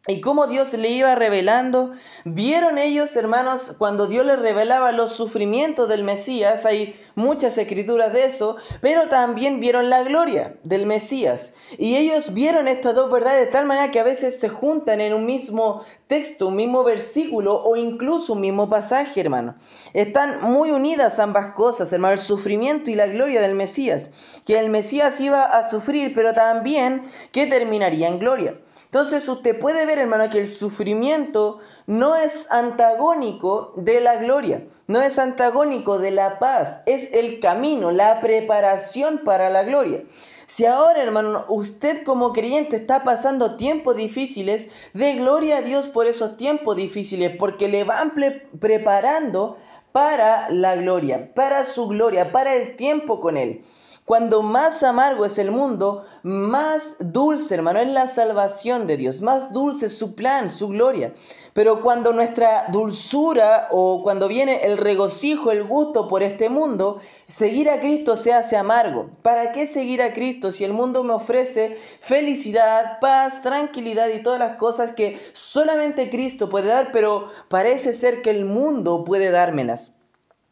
y 0.06 0.20
cómo 0.20 0.48
Dios 0.48 0.74
le 0.74 0.90
iba 0.90 1.16
revelando. 1.16 1.92
Vieron 2.26 2.78
ellos, 2.78 3.16
hermanos, 3.16 3.76
cuando 3.78 4.08
Dios 4.08 4.26
les 4.26 4.38
revelaba 4.38 4.92
los 4.92 5.14
sufrimientos 5.14 5.88
del 5.88 6.04
Mesías, 6.04 6.66
hay 6.66 7.00
muchas 7.16 7.58
escrituras 7.58 8.12
de 8.12 8.26
eso, 8.26 8.58
pero 8.82 9.08
también 9.08 9.62
vieron 9.62 9.90
la 9.90 10.04
gloria 10.04 10.58
del 10.64 10.86
Mesías. 10.88 11.54
Y 11.78 11.96
ellos 11.96 12.34
vieron 12.34 12.68
estas 12.68 12.96
dos 12.96 13.10
verdades 13.10 13.46
de 13.46 13.52
tal 13.52 13.66
manera 13.66 13.92
que 13.92 14.00
a 14.02 14.04
veces 14.04 14.38
se 14.38 14.50
juntan 14.50 15.00
en 15.00 15.14
un 15.14 15.26
mismo 15.26 15.86
texto, 16.08 16.50
un 16.50 16.58
mismo 16.58 16.84
versículo 16.84 17.64
o 17.64 17.78
incluso 17.78 18.34
un 18.34 18.42
mismo 18.42 18.70
pasaje, 18.70 19.22
hermano. 19.22 19.56
Están 19.94 20.42
muy 20.42 20.72
unidas 20.72 21.18
ambas 21.20 21.54
cosas, 21.54 21.94
hermano, 21.94 22.16
el 22.16 22.20
sufrimiento 22.20 22.92
y 22.92 22.96
la 22.96 23.08
gloria 23.08 23.40
del 23.40 23.56
Mesías. 23.56 24.10
Que 24.46 24.60
el 24.60 24.70
Mesías 24.70 25.22
iba 25.22 25.46
a 25.46 25.70
sufrir, 25.70 26.14
pero 26.14 26.34
también 26.34 27.04
que 27.32 27.46
terminaría 27.46 28.10
en 28.10 28.20
gloria. 28.20 28.58
Entonces 28.94 29.28
usted 29.28 29.58
puede 29.58 29.88
ver, 29.88 29.98
hermano, 29.98 30.30
que 30.30 30.38
el 30.40 30.48
sufrimiento 30.48 31.58
no 31.88 32.16
es 32.16 32.52
antagónico 32.52 33.74
de 33.76 34.00
la 34.02 34.18
gloria, 34.18 34.68
no 34.86 35.02
es 35.02 35.18
antagónico 35.18 35.98
de 35.98 36.12
la 36.12 36.38
paz, 36.38 36.84
es 36.86 37.12
el 37.12 37.40
camino, 37.40 37.90
la 37.90 38.22
preparación 38.22 39.22
para 39.26 39.50
la 39.50 39.64
gloria. 39.64 40.04
Si 40.46 40.68
ahora, 40.68 41.02
hermano, 41.02 41.44
usted 41.48 42.04
como 42.04 42.34
creyente 42.34 42.76
está 42.76 43.04
pasando 43.04 43.56
tiempos 43.58 43.96
difíciles, 43.96 44.70
de 44.94 45.16
gloria 45.16 45.58
a 45.58 45.62
Dios 45.64 45.88
por 45.88 46.06
esos 46.06 46.38
tiempos 46.38 46.76
difíciles, 46.76 47.36
porque 47.36 47.70
le 47.70 47.86
van 47.86 48.14
preparando 48.60 49.58
para 49.92 50.52
la 50.52 50.76
gloria, 50.76 51.34
para 51.34 51.64
su 51.64 51.88
gloria, 51.88 52.32
para 52.32 52.54
el 52.54 52.76
tiempo 52.76 53.22
con 53.22 53.38
Él. 53.38 53.64
Cuando 54.06 54.42
más 54.42 54.84
amargo 54.84 55.24
es 55.24 55.40
el 55.40 55.50
mundo, 55.50 56.04
más 56.24 56.98
dulce, 57.00 57.56
hermano, 57.56 57.80
es 57.80 57.88
la 57.88 58.06
salvación 58.06 58.86
de 58.86 58.98
Dios, 58.98 59.22
más 59.22 59.54
dulce 59.54 59.86
es 59.86 59.98
su 59.98 60.14
plan, 60.14 60.50
su 60.50 60.68
gloria. 60.68 61.14
Pero 61.54 61.82
cuando 61.82 62.12
nuestra 62.12 62.68
dulzura 62.70 63.70
o 63.72 64.04
cuando 64.04 64.28
viene 64.28 64.66
el 64.66 64.78
regocijo, 64.78 65.52
el 65.52 65.64
gusto 65.64 66.10
por 66.10 66.22
este 66.22 66.50
mundo, 66.50 67.00
seguir 67.30 67.70
a 67.70 67.80
Cristo 67.80 68.18
se 68.18 68.34
hace 68.34 68.58
amargo. 68.58 69.10
¿Para 69.22 69.54
qué 69.54 69.68
seguir 69.68 70.02
a 70.02 70.12
Cristo 70.12 70.52
si 70.52 70.66
el 70.66 70.74
mundo 70.74 71.06
me 71.06 71.14
ofrece 71.14 71.78
felicidad, 72.02 73.00
paz, 73.00 73.42
tranquilidad 73.42 74.10
y 74.10 74.22
todas 74.22 74.40
las 74.40 74.58
cosas 74.58 74.92
que 74.92 75.18
solamente 75.32 76.10
Cristo 76.10 76.50
puede 76.50 76.68
dar, 76.68 76.92
pero 76.92 77.30
parece 77.48 77.94
ser 77.94 78.22
que 78.22 78.32
el 78.32 78.44
mundo 78.44 79.06
puede 79.06 79.32
dármelas? 79.32 79.96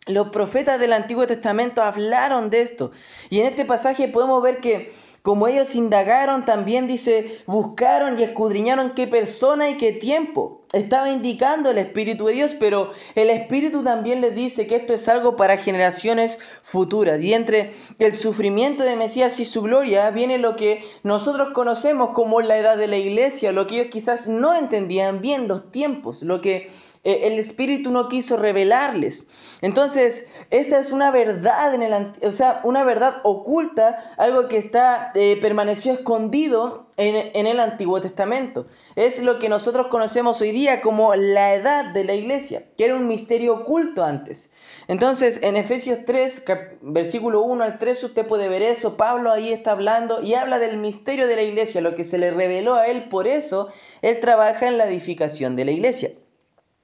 Los 0.07 0.29
profetas 0.29 0.79
del 0.79 0.93
Antiguo 0.93 1.27
Testamento 1.27 1.83
hablaron 1.83 2.49
de 2.49 2.61
esto. 2.61 2.91
Y 3.29 3.39
en 3.39 3.47
este 3.47 3.65
pasaje 3.65 4.07
podemos 4.07 4.41
ver 4.41 4.57
que 4.57 4.91
como 5.21 5.47
ellos 5.47 5.75
indagaron, 5.75 6.45
también 6.45 6.87
dice, 6.87 7.43
buscaron 7.45 8.17
y 8.17 8.23
escudriñaron 8.23 8.95
qué 8.95 9.05
persona 9.05 9.69
y 9.69 9.77
qué 9.77 9.91
tiempo. 9.91 10.63
Estaba 10.73 11.11
indicando 11.11 11.69
el 11.69 11.77
Espíritu 11.77 12.25
de 12.25 12.33
Dios, 12.33 12.55
pero 12.59 12.91
el 13.13 13.29
Espíritu 13.29 13.83
también 13.83 14.21
les 14.21 14.33
dice 14.33 14.65
que 14.65 14.77
esto 14.77 14.95
es 14.95 15.07
algo 15.07 15.35
para 15.35 15.57
generaciones 15.57 16.39
futuras. 16.63 17.21
Y 17.21 17.35
entre 17.35 17.71
el 17.99 18.17
sufrimiento 18.17 18.83
de 18.83 18.95
Mesías 18.95 19.39
y 19.39 19.45
su 19.45 19.61
gloria 19.61 20.09
viene 20.09 20.39
lo 20.39 20.55
que 20.55 20.83
nosotros 21.03 21.49
conocemos 21.53 22.11
como 22.11 22.41
la 22.41 22.57
edad 22.57 22.77
de 22.77 22.87
la 22.87 22.97
iglesia, 22.97 23.51
lo 23.51 23.67
que 23.67 23.75
ellos 23.75 23.91
quizás 23.91 24.27
no 24.27 24.55
entendían 24.55 25.21
bien, 25.21 25.47
los 25.47 25.71
tiempos, 25.71 26.23
lo 26.23 26.41
que 26.41 26.71
eh, 27.03 27.21
el 27.23 27.39
Espíritu 27.39 27.89
no 27.89 28.07
quiso 28.09 28.37
revelarles. 28.37 29.25
Entonces, 29.61 30.27
esta 30.51 30.79
es 30.79 30.91
una 30.91 31.09
verdad 31.09 31.73
en 31.73 31.81
el, 31.81 32.13
o 32.21 32.31
sea, 32.31 32.61
una 32.63 32.83
verdad 32.83 33.21
oculta, 33.23 33.97
algo 34.17 34.47
que 34.47 34.57
está 34.57 35.11
eh, 35.15 35.37
permaneció 35.41 35.93
escondido 35.93 36.85
en, 36.97 37.31
en, 37.33 37.47
el 37.47 37.59
Antiguo 37.59 38.01
Testamento. 38.01 38.67
Es 38.95 39.19
lo 39.23 39.39
que 39.39 39.49
nosotros 39.49 39.87
conocemos 39.87 40.41
hoy 40.41 40.51
día 40.51 40.81
como 40.81 41.15
la 41.15 41.55
edad 41.55 41.85
de 41.85 42.03
la 42.03 42.13
iglesia, 42.13 42.65
que 42.77 42.85
era 42.85 42.95
un 42.95 43.07
misterio 43.07 43.55
oculto 43.55 44.03
antes. 44.03 44.51
Entonces, 44.87 45.41
en 45.41 45.57
Efesios 45.57 45.99
3, 46.05 46.45
versículo 46.81 47.41
1 47.41 47.63
al 47.63 47.79
3, 47.79 48.03
usted 48.03 48.27
puede 48.27 48.47
ver 48.47 48.61
eso. 48.61 48.95
Pablo 48.95 49.31
ahí 49.31 49.51
está 49.51 49.71
hablando 49.71 50.21
y 50.21 50.35
habla 50.35 50.59
del 50.59 50.77
misterio 50.77 51.25
de 51.25 51.35
la 51.35 51.41
iglesia, 51.41 51.81
lo 51.81 51.95
que 51.95 52.03
se 52.03 52.19
le 52.19 52.29
reveló 52.29 52.75
a 52.75 52.85
él. 52.85 53.09
Por 53.09 53.25
eso, 53.25 53.69
él 54.03 54.19
trabaja 54.19 54.67
en 54.67 54.77
la 54.77 54.85
edificación 54.85 55.55
de 55.55 55.65
la 55.65 55.71
iglesia. 55.71 56.11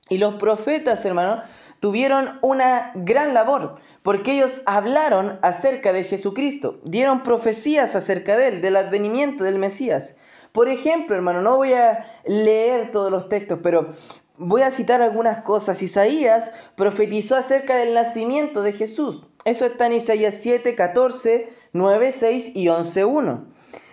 Y 0.09 0.17
los 0.17 0.35
profetas, 0.35 1.03
hermano, 1.05 1.41
tuvieron 1.79 2.39
una 2.41 2.91
gran 2.95 3.33
labor, 3.33 3.75
porque 4.03 4.33
ellos 4.33 4.61
hablaron 4.65 5.39
acerca 5.41 5.93
de 5.93 6.03
Jesucristo, 6.03 6.79
dieron 6.83 7.23
profecías 7.23 7.95
acerca 7.95 8.37
de 8.37 8.47
él, 8.47 8.61
del 8.61 8.75
advenimiento 8.75 9.43
del 9.43 9.59
Mesías. 9.59 10.15
Por 10.51 10.69
ejemplo, 10.69 11.15
hermano, 11.15 11.41
no 11.41 11.57
voy 11.57 11.73
a 11.73 12.05
leer 12.25 12.91
todos 12.91 13.11
los 13.11 13.29
textos, 13.29 13.59
pero 13.61 13.89
voy 14.37 14.61
a 14.61 14.71
citar 14.71 15.01
algunas 15.01 15.43
cosas. 15.43 15.81
Isaías 15.81 16.51
profetizó 16.75 17.35
acerca 17.35 17.75
del 17.75 17.93
nacimiento 17.93 18.61
de 18.61 18.71
Jesús. 18.71 19.23
Eso 19.45 19.65
está 19.65 19.87
en 19.87 19.93
Isaías 19.93 20.35
7, 20.41 20.73
14, 20.75 21.49
9, 21.73 22.11
6 22.11 22.55
y 22.55 22.69
11, 22.69 23.05
1. 23.05 23.45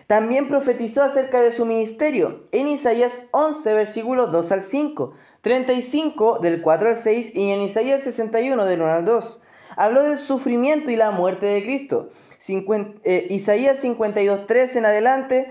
También 0.07 0.49
profetizó 0.49 1.03
acerca 1.03 1.41
de 1.41 1.51
su 1.51 1.65
ministerio 1.65 2.41
en 2.53 2.69
Isaías 2.69 3.23
11, 3.31 3.73
versículos 3.73 4.33
2 4.33 4.53
al 4.53 4.63
5. 4.63 5.15
35 5.45 6.39
del 6.39 6.63
4 6.63 6.89
al 6.89 6.97
6 6.97 7.33
y 7.35 7.51
en 7.51 7.61
Isaías 7.61 8.03
61 8.03 8.65
del 8.65 8.81
1 8.81 8.91
al 8.91 9.05
2. 9.05 9.43
Habló 9.77 10.03
del 10.03 10.17
sufrimiento 10.17 10.91
y 10.91 10.97
la 10.97 11.11
muerte 11.11 11.45
de 11.45 11.63
Cristo. 11.63 12.09
Eh, 13.05 13.27
Isaías 13.29 13.79
52, 13.79 14.47
3 14.47 14.77
en 14.77 14.87
adelante 14.87 15.51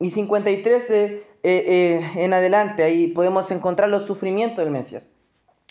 y 0.00 0.10
53 0.10 0.88
de, 0.88 1.04
eh, 1.04 1.22
eh, 1.44 2.10
en 2.16 2.32
adelante. 2.32 2.82
Ahí 2.82 3.06
podemos 3.06 3.52
encontrar 3.52 3.88
los 3.88 4.04
sufrimientos 4.04 4.64
del 4.64 4.72
Mesías. 4.72 5.10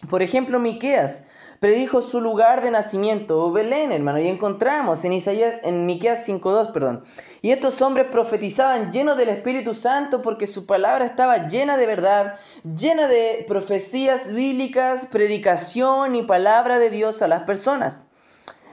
Por 0.09 0.21
ejemplo, 0.21 0.59
Miqueas 0.59 1.25
predijo 1.59 2.01
su 2.01 2.21
lugar 2.21 2.61
de 2.61 2.71
nacimiento, 2.71 3.51
Belén, 3.51 3.91
hermano, 3.91 4.19
y 4.19 4.27
encontramos 4.27 5.03
en 5.03 5.13
Isaías, 5.13 5.59
en 5.63 5.85
Miqueas 5.85 6.27
5.2, 6.27 6.71
perdón. 6.71 7.03
Y 7.41 7.51
estos 7.51 7.81
hombres 7.81 8.07
profetizaban 8.07 8.91
llenos 8.91 9.17
del 9.17 9.29
Espíritu 9.29 9.73
Santo 9.73 10.21
porque 10.21 10.47
su 10.47 10.65
palabra 10.65 11.05
estaba 11.05 11.47
llena 11.47 11.77
de 11.77 11.87
verdad, 11.87 12.35
llena 12.63 13.07
de 13.07 13.45
profecías 13.47 14.33
bíblicas, 14.33 15.05
predicación 15.05 16.15
y 16.15 16.23
palabra 16.23 16.79
de 16.79 16.89
Dios 16.89 17.21
a 17.21 17.27
las 17.27 17.43
personas. 17.43 18.08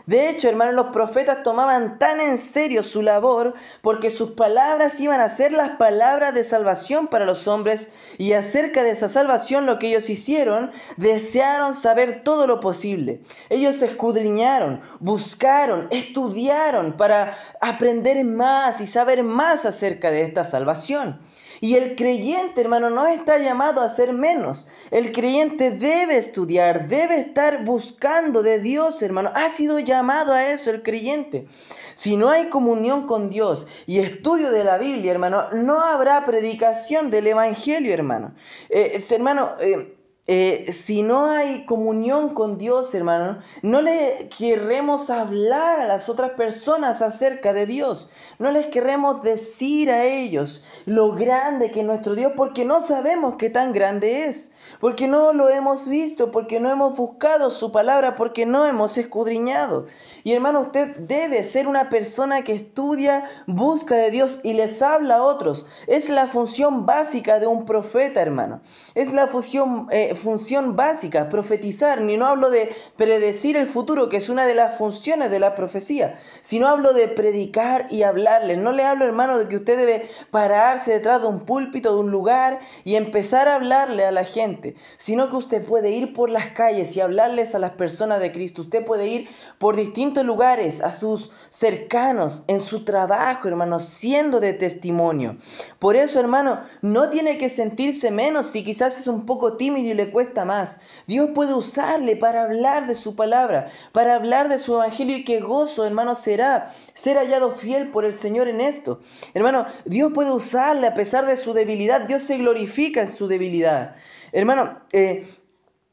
De 0.07 0.31
hecho, 0.31 0.49
hermanos, 0.49 0.75
los 0.75 0.87
profetas 0.93 1.43
tomaban 1.43 1.99
tan 1.99 2.21
en 2.21 2.39
serio 2.39 2.85
su 2.85 3.03
labor 3.03 3.55
porque 3.83 4.09
sus 4.09 4.31
palabras 4.33 5.01
iban 5.01 5.21
a 5.21 5.29
ser 5.29 5.51
las 5.51 5.71
palabras 5.79 6.33
de 6.33 6.45
salvación 6.45 7.09
para 7.09 7.25
los 7.25 7.49
hombres 7.49 7.93
y 8.17 8.33
acerca 8.33 8.85
de 8.85 8.91
esa 8.91 9.09
salvación 9.09 9.67
lo 9.67 9.81
que 9.81 9.89
ellos 9.89 10.09
hicieron, 10.09 10.71
desearon 10.97 11.75
saber 11.75 12.23
todo 12.23 12.47
lo 12.47 12.61
posible. 12.61 13.21
Ellos 13.51 13.83
escudriñaron, 13.83 14.81
buscaron, 15.01 15.89
estudiaron 15.91 16.97
para 16.97 17.37
aprender 17.61 18.25
más 18.25 18.81
y 18.81 18.87
saber 18.87 19.25
más 19.25 19.67
acerca 19.67 20.13
de 20.13 20.23
esta 20.23 20.45
salvación. 20.45 21.21
Y 21.61 21.77
el 21.77 21.97
creyente, 21.97 22.61
hermano, 22.61 22.91
no 22.91 23.07
está 23.07 23.39
llamado 23.39 23.81
a 23.81 23.89
ser 23.89 24.13
menos. 24.13 24.69
El 24.91 25.13
creyente 25.13 25.71
debe 25.71 26.17
estudiar, 26.17 26.89
debe 26.89 27.21
estar 27.21 27.65
buscando 27.65 28.43
de 28.43 28.59
Dios, 28.59 29.03
hermano. 29.03 29.31
Ha 29.35 29.49
sido 29.49 29.79
llamado 29.79 30.33
a 30.33 30.47
eso 30.51 30.71
el 30.71 30.83
creyente. 30.83 31.47
Si 31.95 32.19
no 32.19 32.29
hay 32.29 32.51
comunión 32.51 33.07
con 33.07 33.31
Dios 33.31 33.67
y 33.87 34.01
estudio 34.01 34.51
de 34.51 34.65
la 34.65 34.77
Biblia, 34.77 35.13
hermano, 35.13 35.51
no 35.53 35.81
habrá 35.81 36.27
predicación 36.27 37.11
del 37.11 37.27
Evangelio, 37.27 37.95
hermano. 37.95 38.35
Eh, 38.69 39.03
hermano, 39.11 39.55
eh, 39.61 39.96
eh, 40.29 40.73
si 40.73 41.03
no 41.03 41.27
hay 41.27 41.65
comunión 41.67 42.35
con 42.35 42.59
Dios, 42.59 42.95
hermano, 42.95 43.39
no 43.63 43.81
le 43.81 44.29
querremos 44.37 45.11
hablar 45.11 45.79
a 45.79 45.87
las 45.87 46.09
otras 46.09 46.33
personas 46.33 47.01
acerca 47.01 47.53
de 47.53 47.67
Dios. 47.67 48.11
No 48.39 48.51
les 48.51 48.67
queremos 48.67 49.23
decir 49.23 49.91
a 49.91 50.05
ellos 50.05 50.65
lo 50.85 51.13
grande 51.13 51.71
que 51.71 51.81
es 51.81 51.87
nuestro 51.87 52.15
Dios, 52.15 52.33
porque 52.37 52.65
no 52.65 52.81
sabemos 52.81 53.37
qué 53.39 53.51
tan 53.51 53.73
grande 53.73 54.25
es 54.25 54.51
porque 54.81 55.09
no 55.09 55.33
lo 55.33 55.49
hemos 55.49 55.89
visto, 55.89 56.31
porque 56.31 56.61
no 56.61 56.71
hemos 56.71 56.97
buscado 56.97 57.51
su 57.51 57.73
palabra, 57.73 58.17
porque 58.17 58.47
no 58.47 58.67
hemos 58.67 58.99
escudriñado. 58.99 59.87
Y 60.27 60.33
hermano, 60.33 60.59
usted 60.59 60.97
debe 60.97 61.45
ser 61.45 61.69
una 61.69 61.89
persona 61.89 62.43
que 62.43 62.53
estudia, 62.53 63.31
busca 63.47 63.95
de 63.95 64.11
Dios 64.11 64.41
y 64.43 64.55
les 64.55 64.83
habla 64.83 65.19
a 65.19 65.23
otros. 65.23 65.69
Es 65.87 66.09
la 66.09 66.27
función 66.27 66.85
básica 66.85 67.39
de 67.39 67.47
un 67.47 67.65
profeta, 67.65 68.23
hermano. 68.23 68.61
Es 68.97 69.13
la 69.13 69.29
función, 69.29 69.87
eh, 69.93 70.17
función 70.17 70.75
básica, 70.75 71.29
profetizar, 71.29 72.01
ni 72.01 72.17
no 72.17 72.27
hablo 72.27 72.51
de 72.51 72.75
predecir 72.97 73.57
el 73.57 73.69
futuro, 73.69 74.09
que 74.09 74.17
es 74.17 74.29
una 74.29 74.47
de 74.47 74.57
las 74.57 74.77
funciones 74.77 75.31
de 75.31 75.39
la 75.39 75.55
profecía, 75.55 76.19
sino 76.43 76.67
hablo 76.67 76.93
de 76.93 77.07
predicar 77.07 77.87
y 77.91 78.03
hablarle. 78.03 78.57
No 78.57 78.73
le 78.73 78.83
hablo, 78.83 79.05
hermano, 79.05 79.39
de 79.39 79.47
que 79.47 79.55
usted 79.55 79.79
debe 79.79 80.11
pararse 80.33 80.95
detrás 80.95 81.23
de 81.23 81.29
un 81.29 81.45
púlpito, 81.45 81.95
de 81.95 82.01
un 82.01 82.11
lugar 82.11 82.59
y 82.83 82.97
empezar 82.97 83.47
a 83.47 83.55
hablarle 83.55 84.05
a 84.05 84.11
la 84.11 84.25
gente, 84.25 84.75
sino 84.97 85.31
que 85.31 85.37
usted 85.37 85.65
puede 85.65 85.93
ir 85.93 86.13
por 86.15 86.31
las 86.31 86.49
calles 86.49 86.97
y 86.97 87.01
hablarles 87.01 87.55
a 87.55 87.61
las 87.61 87.75
personas 87.75 88.19
de 88.19 88.33
Cristo. 88.33 88.63
Usted 88.63 88.85
puede 88.85 89.07
ir 89.07 89.29
por 89.59 89.77
lugares, 90.25 90.83
a 90.83 90.91
sus 90.91 91.33
cercanos, 91.51 92.45
en 92.49 92.61
su 92.61 92.85
trabajo, 92.85 93.49
hermano, 93.49 93.79
siendo 93.79 94.41
de 94.41 94.53
testimonio. 94.53 95.37
Por 95.79 95.97
eso, 95.97 96.21
hermano, 96.21 96.63
no 96.83 97.11
tiene 97.11 97.39
que 97.39 97.49
sentirse 97.49 98.11
menos 98.11 98.47
si 98.47 98.65
quizás 98.65 98.99
es 99.01 99.07
un 99.07 99.27
poco 99.27 99.57
tímido 99.57 99.91
y 99.91 99.95
le 99.95 100.11
cuesta 100.11 100.45
más. 100.45 100.81
Dios 101.07 101.31
puede 101.35 101.55
usarle 101.55 102.17
para 102.17 102.45
hablar 102.45 102.87
de 102.87 102.95
su 102.95 103.17
palabra, 103.17 103.71
para 103.93 104.15
hablar 104.15 104.49
de 104.49 104.59
su 104.59 104.75
evangelio 104.75 105.17
y 105.17 105.25
qué 105.25 105.41
gozo, 105.41 105.85
hermano, 105.85 106.15
será 106.15 106.73
ser 106.95 107.17
hallado 107.17 107.51
fiel 107.51 107.91
por 107.91 108.05
el 108.05 108.15
Señor 108.15 108.49
en 108.49 108.61
esto. 108.61 109.01
Hermano, 109.35 109.67
Dios 109.85 110.13
puede 110.15 110.33
usarle 110.33 110.87
a 110.87 110.95
pesar 110.95 111.27
de 111.27 111.37
su 111.37 111.53
debilidad. 111.53 112.03
Dios 112.03 112.23
se 112.23 112.39
glorifica 112.39 113.03
en 113.03 113.13
su 113.13 113.29
debilidad. 113.29 113.97
Hermano, 114.33 114.81
eh, 114.93 115.27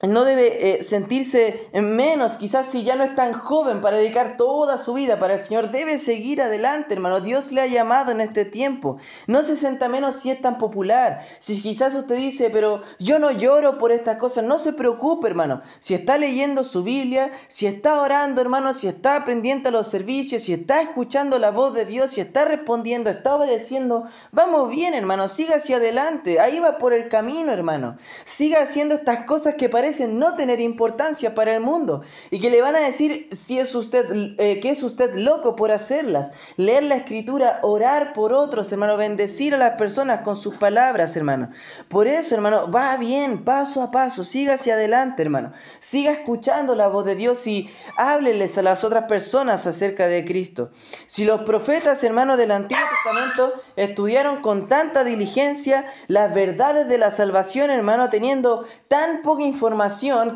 no 0.08 0.26
debe 0.26 0.80
eh, 0.80 0.84
sentirse 0.84 1.70
menos, 1.74 2.34
quizás 2.34 2.66
si 2.66 2.84
ya 2.84 2.96
no 2.98 3.06
es 3.06 3.16
tan 3.16 3.32
joven 3.32 3.80
para 3.80 3.98
dedicar 3.98 4.36
toda 4.36 4.78
su 4.78 4.94
vida 4.94 5.18
para 5.18 5.36
el 5.36 5.40
Señor, 5.40 5.72
debe 5.72 5.98
seguir 5.98 6.42
adelante, 6.42 6.94
hermano. 6.94 7.22
Dios 7.22 7.54
le 7.54 7.62
ha 7.62 7.68
llamado 7.68 8.12
en 8.12 8.20
este 8.20 8.44
tiempo. 8.44 8.98
No 9.28 9.44
se 9.44 9.56
sienta 9.56 9.88
menos 9.88 10.16
si 10.16 10.30
es 10.30 10.42
tan 10.42 10.58
popular. 10.58 11.26
Si 11.40 11.62
quizás 11.62 11.96
usted 11.96 12.16
dice, 12.18 12.50
pero 12.50 12.82
yo 13.00 13.18
no 13.18 13.32
lloro 13.32 13.78
por 13.78 13.94
estas 13.94 14.18
cosas, 14.18 14.44
no 14.44 14.60
se 14.60 14.74
preocupe, 14.74 15.28
hermano. 15.28 15.62
Si 15.80 15.94
está 15.94 16.18
leyendo 16.18 16.66
su 16.66 16.84
Biblia, 16.84 17.32
si 17.48 17.68
está 17.68 18.02
orando, 18.02 18.42
hermano, 18.42 18.74
si 18.74 18.90
está 18.90 19.16
aprendiendo 19.16 19.72
los 19.72 19.88
servicios, 19.88 20.44
si 20.44 20.54
está 20.54 20.82
escuchando 20.82 21.40
la 21.40 21.52
voz 21.52 21.74
de 21.74 21.86
Dios, 21.86 22.12
si 22.12 22.20
está 22.20 22.44
respondiendo, 22.44 23.10
está 23.10 23.36
obedeciendo, 23.36 24.06
vamos 24.34 24.70
bien, 24.70 24.94
hermano, 24.96 25.30
siga 25.30 25.56
hacia 25.56 25.78
adelante. 25.78 26.42
Ahí 26.42 26.60
va 26.60 26.78
por 26.78 26.92
el 26.92 27.08
camino, 27.08 27.54
hermano. 27.54 27.98
Siga 28.26 28.62
haciendo 28.62 28.96
estas 28.96 29.24
cosas 29.26 29.56
que 29.56 29.70
parecen 29.70 29.93
no 30.02 30.36
tener 30.36 30.60
importancia 30.60 31.36
para 31.36 31.54
el 31.54 31.62
mundo 31.62 32.02
y 32.32 32.40
que 32.40 32.50
le 32.50 32.62
van 32.62 32.76
a 32.76 32.80
decir 32.80 33.30
si 33.32 33.60
es 33.60 33.74
usted, 33.76 34.06
eh, 34.38 34.60
que 34.60 34.70
es 34.70 34.84
usted 34.84 35.14
loco 35.16 35.56
por 35.56 35.72
hacerlas. 35.72 36.34
Leer 36.58 36.84
la 36.84 36.96
escritura, 36.96 37.60
orar 37.62 38.14
por 38.14 38.34
otros, 38.34 38.72
hermano, 38.72 38.98
bendecir 38.98 39.54
a 39.56 39.58
las 39.58 39.72
personas 39.72 40.22
con 40.22 40.36
sus 40.36 40.56
palabras, 40.56 41.16
hermano. 41.16 41.50
Por 41.88 42.08
eso, 42.08 42.36
hermano, 42.36 42.72
va 42.72 42.96
bien, 42.98 43.44
paso 43.44 43.82
a 43.82 43.92
paso, 43.92 44.24
siga 44.24 44.56
hacia 44.56 44.76
adelante, 44.76 45.22
hermano. 45.22 45.52
Siga 45.80 46.12
escuchando 46.12 46.76
la 46.76 46.88
voz 46.88 47.06
de 47.06 47.16
Dios 47.16 47.46
y 47.48 47.70
hábleles 47.98 48.58
a 48.58 48.62
las 48.62 48.84
otras 48.84 49.06
personas 49.06 49.68
acerca 49.68 50.08
de 50.08 50.26
Cristo. 50.26 50.70
Si 51.06 51.26
los 51.26 51.42
profetas, 51.42 52.04
hermano, 52.04 52.38
del 52.38 52.52
Antiguo 52.52 52.84
Testamento 53.04 53.54
estudiaron 53.76 54.42
con 54.42 54.68
tanta 54.68 55.04
diligencia 55.04 55.86
las 56.08 56.34
verdades 56.34 56.88
de 56.88 56.98
la 56.98 57.12
salvación, 57.12 57.70
hermano, 57.70 58.10
teniendo 58.10 58.66
tan 58.88 59.22
poca 59.22 59.44
información, 59.44 59.73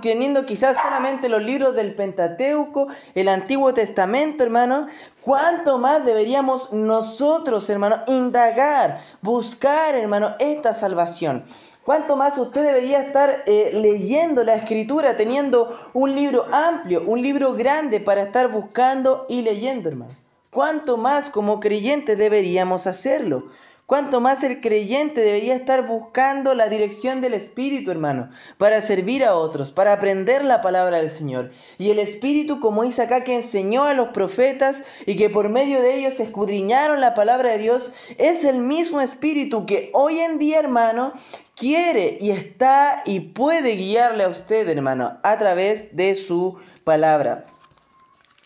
teniendo 0.01 0.45
quizás 0.45 0.77
solamente 0.77 1.29
los 1.29 1.43
libros 1.43 1.75
del 1.75 1.95
Pentateuco, 1.95 2.87
el 3.15 3.27
Antiguo 3.27 3.73
Testamento, 3.73 4.43
hermano, 4.43 4.87
¿cuánto 5.21 5.77
más 5.77 6.05
deberíamos 6.05 6.73
nosotros, 6.73 7.69
hermano, 7.69 7.97
indagar, 8.07 9.01
buscar, 9.21 9.95
hermano, 9.95 10.35
esta 10.39 10.73
salvación? 10.73 11.43
¿Cuánto 11.83 12.17
más 12.17 12.37
usted 12.37 12.63
debería 12.65 12.99
estar 13.01 13.43
eh, 13.45 13.71
leyendo 13.73 14.43
la 14.43 14.55
escritura, 14.55 15.15
teniendo 15.15 15.73
un 15.93 16.13
libro 16.13 16.45
amplio, 16.51 17.03
un 17.05 17.21
libro 17.21 17.53
grande 17.53 18.01
para 18.01 18.23
estar 18.23 18.49
buscando 18.51 19.25
y 19.29 19.41
leyendo, 19.41 19.87
hermano? 19.87 20.11
¿Cuánto 20.49 20.97
más 20.97 21.29
como 21.29 21.59
creyente 21.59 22.15
deberíamos 22.15 22.87
hacerlo? 22.87 23.51
Cuanto 23.87 24.19
más 24.19 24.43
el 24.43 24.59
creyente 24.59 25.21
debería 25.21 25.55
estar 25.55 25.87
buscando 25.87 26.53
la 26.53 26.67
dirección 26.67 27.21
del 27.21 27.33
Espíritu, 27.33 27.89
hermano, 27.89 28.29
para 28.57 28.81
servir 28.81 29.23
a 29.23 29.33
otros, 29.33 29.71
para 29.71 29.93
aprender 29.93 30.43
la 30.43 30.61
palabra 30.61 30.97
del 30.97 31.09
Señor. 31.09 31.51
Y 31.77 31.89
el 31.91 31.99
Espíritu, 31.99 32.59
como 32.59 32.83
dice 32.83 33.03
acá, 33.03 33.23
que 33.23 33.33
enseñó 33.33 33.85
a 33.85 33.93
los 33.93 34.09
profetas 34.09 34.83
y 35.05 35.15
que 35.15 35.29
por 35.29 35.47
medio 35.47 35.81
de 35.81 35.95
ellos 35.95 36.19
escudriñaron 36.19 36.99
la 36.99 37.13
palabra 37.13 37.51
de 37.51 37.59
Dios, 37.59 37.93
es 38.17 38.43
el 38.43 38.59
mismo 38.59 38.99
Espíritu 38.99 39.65
que 39.65 39.89
hoy 39.93 40.19
en 40.19 40.37
día, 40.37 40.59
hermano, 40.59 41.13
quiere 41.55 42.17
y 42.19 42.31
está 42.31 43.03
y 43.05 43.21
puede 43.21 43.77
guiarle 43.77 44.25
a 44.25 44.27
usted, 44.27 44.67
hermano, 44.67 45.17
a 45.23 45.37
través 45.39 45.95
de 45.95 46.13
su 46.15 46.57
palabra. 46.83 47.45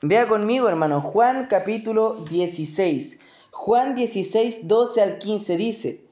Vea 0.03 0.27
conmigo, 0.27 0.69
hermano, 0.69 1.01
Juan 1.01 1.47
capítulo 1.49 2.13
16. 2.29 3.20
Juan 3.51 3.95
16, 3.95 4.67
12 4.67 5.01
al 5.01 5.17
15 5.17 5.57
dice, 5.57 6.05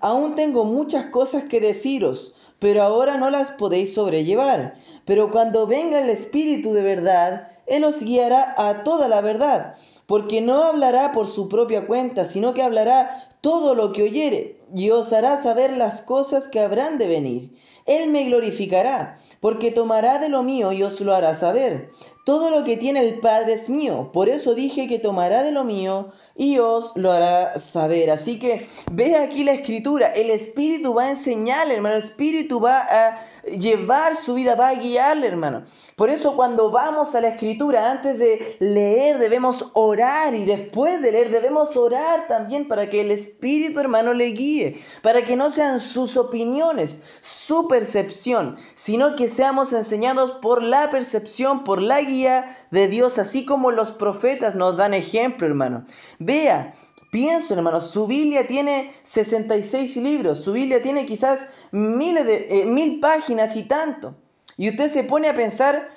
Aún 0.00 0.34
tengo 0.36 0.64
muchas 0.64 1.06
cosas 1.06 1.44
que 1.44 1.60
deciros, 1.60 2.34
pero 2.58 2.82
ahora 2.82 3.18
no 3.18 3.28
las 3.28 3.50
podéis 3.50 3.92
sobrellevar. 3.92 4.74
Pero 5.04 5.30
cuando 5.30 5.66
venga 5.66 6.00
el 6.00 6.08
Espíritu 6.10 6.72
de 6.72 6.82
verdad, 6.82 7.48
Él 7.66 7.84
os 7.84 8.02
guiará 8.02 8.54
a 8.56 8.84
toda 8.84 9.08
la 9.08 9.20
verdad, 9.20 9.74
porque 10.06 10.40
no 10.40 10.62
hablará 10.62 11.12
por 11.12 11.26
su 11.26 11.48
propia 11.48 11.86
cuenta, 11.86 12.24
sino 12.24 12.54
que 12.54 12.62
hablará 12.62 13.28
todo 13.40 13.74
lo 13.74 13.92
que 13.92 14.02
oyere, 14.02 14.60
y 14.74 14.90
os 14.90 15.12
hará 15.12 15.36
saber 15.36 15.76
las 15.76 16.02
cosas 16.02 16.48
que 16.48 16.60
habrán 16.60 16.98
de 16.98 17.06
venir. 17.06 17.50
Él 17.86 18.10
me 18.10 18.24
glorificará, 18.24 19.18
porque 19.40 19.70
tomará 19.70 20.18
de 20.18 20.28
lo 20.28 20.42
mío 20.42 20.72
y 20.72 20.82
os 20.82 21.00
lo 21.00 21.14
hará 21.14 21.34
saber. 21.34 21.90
Todo 22.24 22.50
lo 22.50 22.64
que 22.64 22.76
tiene 22.76 22.98
el 23.06 23.20
Padre 23.20 23.52
es 23.52 23.70
mío, 23.70 24.10
por 24.12 24.28
eso 24.28 24.56
dije 24.56 24.88
que 24.88 24.98
tomará 24.98 25.44
de 25.44 25.52
lo 25.52 25.62
mío 25.62 26.10
y 26.34 26.58
os 26.58 26.96
lo 26.96 27.12
hará 27.12 27.56
saber. 27.60 28.10
Así 28.10 28.40
que 28.40 28.66
ve 28.90 29.16
aquí 29.16 29.44
la 29.44 29.52
escritura, 29.52 30.08
el 30.08 30.30
Espíritu 30.30 30.92
va 30.92 31.04
a 31.04 31.10
enseñarle, 31.10 31.74
hermano, 31.74 31.94
el 31.94 32.02
Espíritu 32.02 32.60
va 32.60 32.80
a 32.80 33.20
llevar 33.46 34.16
su 34.16 34.34
vida, 34.34 34.56
va 34.56 34.70
a 34.70 34.74
guiarle, 34.74 35.28
hermano. 35.28 35.66
Por 35.94 36.10
eso 36.10 36.34
cuando 36.34 36.72
vamos 36.72 37.14
a 37.14 37.20
la 37.20 37.28
escritura, 37.28 37.92
antes 37.92 38.18
de 38.18 38.56
leer 38.58 39.18
debemos 39.18 39.70
orar 39.74 40.34
y 40.34 40.44
después 40.44 41.00
de 41.00 41.12
leer 41.12 41.30
debemos 41.30 41.76
orar 41.76 42.26
también 42.26 42.66
para 42.66 42.90
que 42.90 43.02
el 43.02 43.12
Espíritu, 43.12 43.35
hermano, 43.80 44.14
le 44.14 44.26
guíe, 44.26 44.82
para 45.02 45.24
que 45.24 45.36
no 45.36 45.50
sean 45.50 45.80
sus 45.80 46.16
opiniones, 46.16 47.02
su 47.20 47.68
percepción, 47.68 48.56
sino 48.74 49.16
que 49.16 49.28
seamos 49.28 49.72
enseñados 49.72 50.32
por 50.32 50.62
la 50.62 50.90
percepción, 50.90 51.64
por 51.64 51.80
la 51.80 52.00
guía 52.00 52.56
de 52.70 52.88
Dios, 52.88 53.18
así 53.18 53.44
como 53.44 53.70
los 53.70 53.90
profetas 53.92 54.54
nos 54.54 54.76
dan 54.76 54.94
ejemplo, 54.94 55.46
hermano. 55.46 55.84
Vea, 56.18 56.74
pienso, 57.10 57.54
hermano, 57.54 57.80
su 57.80 58.06
Biblia 58.06 58.46
tiene 58.46 58.92
66 59.04 59.96
libros, 59.96 60.42
su 60.42 60.52
Biblia 60.52 60.82
tiene 60.82 61.06
quizás 61.06 61.48
miles 61.70 62.26
de, 62.26 62.62
eh, 62.62 62.66
mil 62.66 63.00
páginas 63.00 63.56
y 63.56 63.64
tanto. 63.64 64.16
Y 64.56 64.70
usted 64.70 64.88
se 64.88 65.04
pone 65.04 65.28
a 65.28 65.36
pensar, 65.36 65.90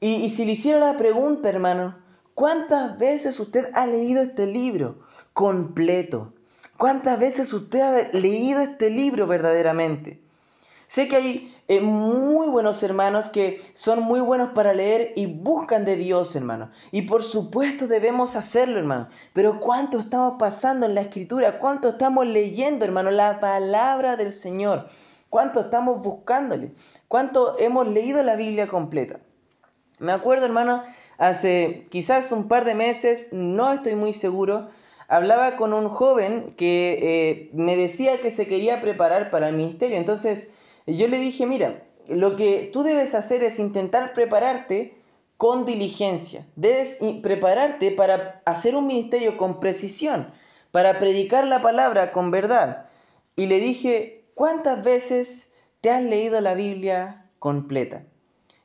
y 0.00 0.28
si 0.28 0.44
le 0.44 0.52
hiciera 0.52 0.78
la 0.78 0.96
pregunta, 0.96 1.48
hermano, 1.48 1.98
¿cuántas 2.34 2.98
veces 2.98 3.40
usted 3.40 3.70
ha 3.72 3.86
leído 3.86 4.22
este 4.22 4.46
libro 4.46 5.00
completo? 5.32 6.33
¿Cuántas 6.76 7.18
veces 7.18 7.52
usted 7.52 7.80
ha 7.80 8.12
leído 8.12 8.60
este 8.60 8.90
libro 8.90 9.26
verdaderamente? 9.26 10.20
Sé 10.86 11.08
que 11.08 11.16
hay 11.16 11.54
eh, 11.66 11.80
muy 11.80 12.48
buenos 12.48 12.82
hermanos 12.82 13.30
que 13.30 13.62
son 13.72 14.02
muy 14.02 14.20
buenos 14.20 14.50
para 14.50 14.74
leer 14.74 15.12
y 15.16 15.26
buscan 15.26 15.84
de 15.84 15.96
Dios, 15.96 16.36
hermano. 16.36 16.70
Y 16.90 17.02
por 17.02 17.22
supuesto 17.22 17.86
debemos 17.86 18.36
hacerlo, 18.36 18.78
hermano. 18.78 19.08
Pero 19.32 19.60
¿cuánto 19.60 19.98
estamos 19.98 20.34
pasando 20.38 20.84
en 20.84 20.94
la 20.94 21.00
escritura? 21.00 21.58
¿Cuánto 21.58 21.88
estamos 21.88 22.26
leyendo, 22.26 22.84
hermano? 22.84 23.10
La 23.10 23.40
palabra 23.40 24.16
del 24.16 24.32
Señor. 24.32 24.86
¿Cuánto 25.30 25.60
estamos 25.60 26.02
buscándole? 26.02 26.72
¿Cuánto 27.08 27.58
hemos 27.58 27.88
leído 27.88 28.22
la 28.22 28.36
Biblia 28.36 28.68
completa? 28.68 29.20
Me 29.98 30.12
acuerdo, 30.12 30.44
hermano, 30.44 30.82
hace 31.18 31.86
quizás 31.90 32.30
un 32.30 32.46
par 32.46 32.64
de 32.64 32.74
meses, 32.74 33.32
no 33.32 33.72
estoy 33.72 33.94
muy 33.94 34.12
seguro, 34.12 34.68
hablaba 35.08 35.56
con 35.56 35.72
un 35.72 35.88
joven 35.88 36.54
que 36.56 36.98
eh, 37.00 37.50
me 37.52 37.76
decía 37.76 38.18
que 38.20 38.30
se 38.30 38.46
quería 38.46 38.80
preparar 38.80 39.30
para 39.30 39.48
el 39.48 39.56
ministerio. 39.56 39.96
Entonces, 39.96 40.52
yo 40.86 41.08
le 41.08 41.18
dije, 41.18 41.46
mira, 41.46 41.84
lo 42.08 42.36
que 42.36 42.70
tú 42.72 42.82
debes 42.82 43.14
hacer 43.14 43.42
es 43.42 43.58
intentar 43.58 44.12
prepararte 44.12 44.96
con 45.36 45.64
diligencia. 45.64 46.46
Debes 46.56 46.98
prepararte 47.22 47.90
para 47.90 48.42
hacer 48.44 48.76
un 48.76 48.86
ministerio 48.86 49.36
con 49.36 49.60
precisión, 49.60 50.32
para 50.70 50.98
predicar 50.98 51.46
la 51.46 51.62
palabra 51.62 52.12
con 52.12 52.30
verdad. 52.30 52.86
Y 53.36 53.46
le 53.46 53.58
dije, 53.58 54.24
¿cuántas 54.34 54.84
veces 54.84 55.50
te 55.80 55.90
has 55.90 56.02
leído 56.02 56.40
la 56.40 56.54
Biblia 56.54 57.26
completa? 57.38 58.04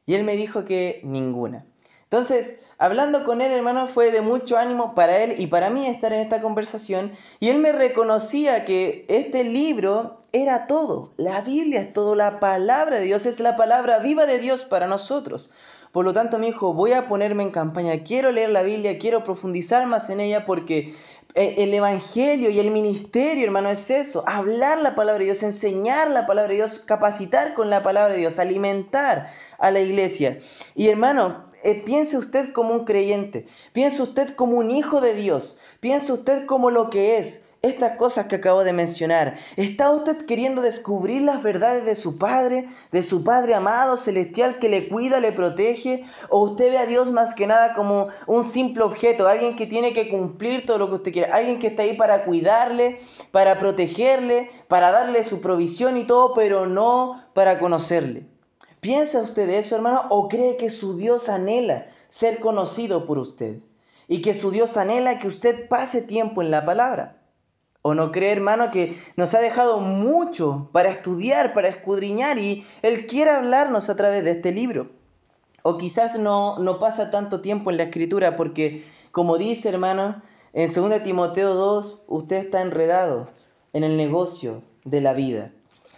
Y 0.05 0.15
él 0.15 0.23
me 0.23 0.35
dijo 0.35 0.65
que 0.65 1.01
ninguna. 1.03 1.65
Entonces, 2.11 2.61
hablando 2.79 3.23
con 3.23 3.39
él, 3.39 3.51
hermano, 3.51 3.87
fue 3.87 4.09
de 4.11 4.21
mucho 4.21 4.57
ánimo 4.57 4.95
para 4.95 5.17
él 5.19 5.35
y 5.37 5.45
para 5.45 5.69
mí 5.69 5.85
estar 5.85 6.11
en 6.11 6.21
esta 6.21 6.41
conversación. 6.41 7.11
Y 7.39 7.49
él 7.49 7.59
me 7.59 7.71
reconocía 7.71 8.65
que 8.65 9.05
este 9.09 9.43
libro 9.43 10.19
era 10.31 10.65
todo. 10.65 11.13
La 11.17 11.41
Biblia 11.41 11.81
es 11.81 11.93
todo. 11.93 12.15
La 12.15 12.39
palabra 12.39 12.97
de 12.97 13.05
Dios 13.05 13.27
es 13.27 13.39
la 13.39 13.55
palabra 13.55 13.99
viva 13.99 14.25
de 14.25 14.39
Dios 14.39 14.65
para 14.65 14.87
nosotros. 14.87 15.51
Por 15.91 16.03
lo 16.03 16.13
tanto, 16.13 16.39
mi 16.39 16.47
hijo, 16.47 16.73
voy 16.73 16.93
a 16.93 17.07
ponerme 17.07 17.43
en 17.43 17.51
campaña. 17.51 18.03
Quiero 18.03 18.31
leer 18.31 18.49
la 18.49 18.63
Biblia, 18.63 18.97
quiero 18.97 19.23
profundizar 19.23 19.85
más 19.85 20.09
en 20.09 20.19
ella 20.19 20.47
porque 20.47 20.95
eh, 21.35 21.55
el 21.59 21.73
Evangelio 21.73 22.49
y 22.49 22.59
el 22.59 22.71
ministerio, 22.71 23.45
hermano, 23.45 23.69
es 23.69 23.91
eso. 23.91 24.23
Hablar 24.27 24.79
la 24.81 24.95
palabra 24.95 25.19
de 25.19 25.25
Dios, 25.25 25.43
enseñar 25.43 26.09
la 26.09 26.25
palabra 26.25 26.49
de 26.49 26.55
Dios, 26.55 26.79
capacitar 26.79 27.53
con 27.53 27.69
la 27.69 27.83
palabra 27.83 28.13
de 28.13 28.19
Dios, 28.19 28.39
alimentar 28.39 29.31
a 29.59 29.69
la 29.69 29.79
iglesia. 29.79 30.39
Y 30.73 30.89
hermano, 30.89 31.48
eh, 31.63 31.81
piense 31.85 32.17
usted 32.17 32.51
como 32.53 32.73
un 32.73 32.85
creyente, 32.85 33.45
piense 33.73 34.01
usted 34.01 34.35
como 34.35 34.57
un 34.57 34.71
hijo 34.71 35.01
de 35.01 35.13
Dios, 35.13 35.59
piense 35.79 36.13
usted 36.13 36.45
como 36.45 36.71
lo 36.71 36.89
que 36.89 37.17
es. 37.17 37.45
Estas 37.61 37.97
cosas 37.97 38.27
que 38.27 38.37
acabo 38.37 38.63
de 38.63 38.71
mencionar, 38.71 39.37
¿está 39.57 39.91
usted 39.91 40.25
queriendo 40.25 40.61
descubrir 40.61 41.23
las 41.23 41.43
verdades 41.43 41.83
de 41.83 41.95
su 41.95 42.17
Padre, 42.17 42.69
de 42.93 43.03
su 43.03 43.25
Padre 43.25 43.53
amado, 43.53 43.97
celestial, 43.97 44.59
que 44.59 44.69
le 44.69 44.87
cuida, 44.87 45.19
le 45.19 45.33
protege? 45.33 46.05
¿O 46.29 46.39
usted 46.39 46.71
ve 46.71 46.77
a 46.77 46.85
Dios 46.85 47.11
más 47.11 47.35
que 47.35 47.47
nada 47.47 47.73
como 47.73 48.07
un 48.27 48.45
simple 48.45 48.83
objeto, 48.83 49.27
alguien 49.27 49.57
que 49.57 49.67
tiene 49.67 49.91
que 49.91 50.07
cumplir 50.07 50.65
todo 50.65 50.77
lo 50.77 50.87
que 50.87 50.95
usted 50.95 51.11
quiere, 51.11 51.31
alguien 51.33 51.59
que 51.59 51.67
está 51.67 51.83
ahí 51.83 51.97
para 51.97 52.23
cuidarle, 52.23 52.97
para 53.31 53.59
protegerle, 53.59 54.49
para 54.69 54.91
darle 54.91 55.25
su 55.25 55.41
provisión 55.41 55.97
y 55.97 56.05
todo, 56.05 56.33
pero 56.33 56.65
no 56.65 57.25
para 57.33 57.59
conocerle? 57.59 58.38
¿Piensa 58.79 59.21
usted 59.21 59.49
eso, 59.49 59.75
hermano? 59.75 60.03
¿O 60.09 60.29
cree 60.29 60.55
que 60.55 60.69
su 60.69 60.95
Dios 60.95 61.27
anhela 61.27 61.85
ser 62.07 62.39
conocido 62.39 63.05
por 63.05 63.17
usted? 63.17 63.59
Y 64.07 64.21
que 64.21 64.33
su 64.33 64.51
Dios 64.51 64.77
anhela 64.77 65.19
que 65.19 65.27
usted 65.27 65.67
pase 65.67 66.01
tiempo 66.01 66.41
en 66.41 66.49
la 66.49 66.63
palabra. 66.63 67.21
¿O 67.81 67.93
no 67.93 68.11
cree, 68.11 68.31
hermano, 68.31 68.71
que 68.71 68.97
nos 69.17 69.33
ha 69.33 69.39
dejado 69.39 69.79
mucho 69.79 70.69
para 70.71 70.89
estudiar, 70.89 71.53
para 71.53 71.67
escudriñar 71.67 72.37
y 72.37 72.65
Él 72.81 73.05
quiere 73.05 73.31
hablarnos 73.31 73.89
a 73.89 73.95
través 73.95 74.23
de 74.23 74.31
este 74.31 74.51
libro? 74.51 74.91
O 75.61 75.77
quizás 75.77 76.17
no, 76.17 76.57
no 76.59 76.79
pasa 76.79 77.11
tanto 77.11 77.41
tiempo 77.41 77.71
en 77.71 77.77
la 77.77 77.83
escritura 77.83 78.37
porque, 78.37 78.85
como 79.11 79.37
dice, 79.37 79.69
hermano, 79.69 80.21
en 80.53 80.73
2 80.73 81.03
Timoteo 81.03 81.53
2, 81.53 82.05
usted 82.07 82.37
está 82.37 82.61
enredado 82.61 83.29
en 83.73 83.83
el 83.83 83.97
negocio 83.97 84.63
de 84.85 85.01
la 85.01 85.13
vida. 85.13 85.51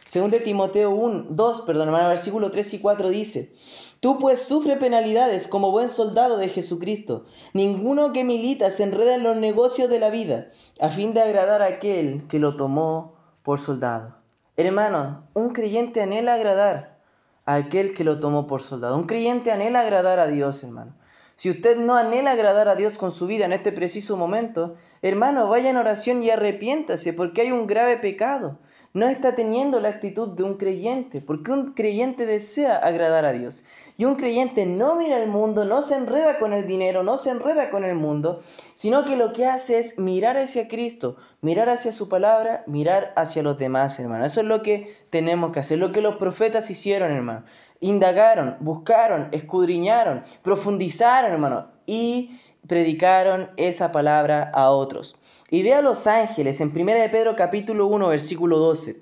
Según 0.06 0.32
de 0.32 0.40
Timoteo 0.40 0.92
1, 0.92 1.28
2, 1.30 1.62
perdón, 1.62 1.88
hermano, 1.88 2.10
versículo 2.10 2.52
3 2.52 2.74
y 2.74 2.80
4 2.80 3.10
dice, 3.10 3.54
Tú 4.00 4.18
pues 4.18 4.42
sufre 4.42 4.78
penalidades 4.78 5.48
como 5.48 5.72
buen 5.72 5.88
soldado 5.88 6.38
de 6.38 6.50
Jesucristo. 6.50 7.26
Ninguno 7.54 8.12
que 8.12 8.24
milita 8.24 8.70
se 8.72 8.84
enreda 8.84 9.16
en 9.16 9.24
los 9.24 9.38
negocios 9.38 9.90
de 9.90 10.00
la 10.00 10.10
vida, 10.10 10.48
a 10.80 10.90
fin 10.90 11.14
de 11.14 11.22
agradar 11.22 11.62
a 11.62 11.68
aquel 11.68 12.26
que 12.28 12.40
lo 12.40 12.58
tomó 12.58 13.14
por 13.44 13.60
soldado. 13.60 14.16
Hermano, 14.58 15.28
un 15.34 15.50
creyente 15.52 16.02
anhela 16.02 16.34
agradar 16.34 17.00
a 17.46 17.56
aquel 17.56 17.94
que 17.94 18.04
lo 18.04 18.20
tomó 18.20 18.48
por 18.48 18.64
soldado. 18.64 18.98
Un 18.98 19.06
creyente 19.06 19.52
anhela 19.52 19.82
agradar 19.82 20.20
a 20.20 20.28
Dios, 20.28 20.64
hermano. 20.64 20.96
Si 21.36 21.50
usted 21.50 21.78
no 21.78 21.96
anhela 21.96 22.32
agradar 22.32 22.68
a 22.68 22.76
Dios 22.76 22.98
con 22.98 23.12
su 23.12 23.28
vida 23.28 23.46
en 23.46 23.54
este 23.54 23.72
preciso 23.72 24.18
momento, 24.18 24.76
hermano, 25.02 25.48
vaya 25.48 25.70
en 25.70 25.78
oración 25.78 26.22
y 26.22 26.32
arrepiéntase 26.32 27.14
porque 27.14 27.42
hay 27.42 27.52
un 27.52 27.68
grave 27.68 27.98
pecado 27.98 28.60
no 28.94 29.08
está 29.08 29.36
teniendo 29.36 29.80
la 29.80 29.90
actitud 29.90 30.30
de 30.30 30.44
un 30.44 30.58
creyente, 30.58 31.22
porque 31.22 31.52
un 31.52 31.74
creyente 31.74 32.26
desea 32.26 32.76
agradar 32.76 33.26
a 33.26 33.32
Dios. 33.32 33.64
Y 33.98 34.06
un 34.06 34.16
creyente 34.16 34.66
no 34.66 34.96
mira 34.96 35.18
el 35.18 35.30
mundo, 35.30 35.64
no 35.64 35.82
se 35.82 35.96
enreda 35.96 36.40
con 36.40 36.54
el 36.54 36.66
dinero, 36.66 37.04
no 37.04 37.18
se 37.18 37.30
enreda 37.30 37.70
con 37.70 37.84
el 37.84 37.96
mundo, 37.96 38.40
sino 38.74 39.06
que 39.06 39.16
lo 39.16 39.32
que 39.32 39.46
hace 39.46 39.78
es 39.80 40.00
mirar 40.00 40.38
hacia 40.38 40.68
Cristo, 40.68 41.18
mirar 41.42 41.70
hacia 41.70 41.92
su 41.92 42.10
palabra, 42.10 42.64
mirar 42.68 43.14
hacia 43.16 43.44
los 43.44 43.58
demás, 43.58 44.00
hermano. 44.00 44.26
Eso 44.26 44.42
es 44.42 44.48
lo 44.48 44.64
que 44.64 44.92
tenemos 45.10 45.52
que 45.52 45.60
hacer, 45.60 45.78
lo 45.78 45.92
que 45.92 46.02
los 46.02 46.16
profetas 46.16 46.70
hicieron, 46.70 47.12
hermano. 47.12 47.44
Indagaron, 47.80 48.58
buscaron, 48.60 49.30
escudriñaron, 49.32 50.24
profundizaron, 50.42 51.32
hermano, 51.32 51.68
y 51.86 52.40
predicaron 52.68 53.52
esa 53.58 53.92
palabra 53.92 54.50
a 54.54 54.72
otros. 54.72 55.16
Y 55.54 55.64
ve 55.64 55.74
a 55.74 55.82
los 55.82 56.08
ángeles 56.08 56.62
en 56.62 56.72
1 56.74 56.94
de 56.94 57.10
Pedro 57.10 57.36
capítulo 57.36 57.86
1 57.88 58.08
versículo 58.08 58.58
12. 58.58 59.02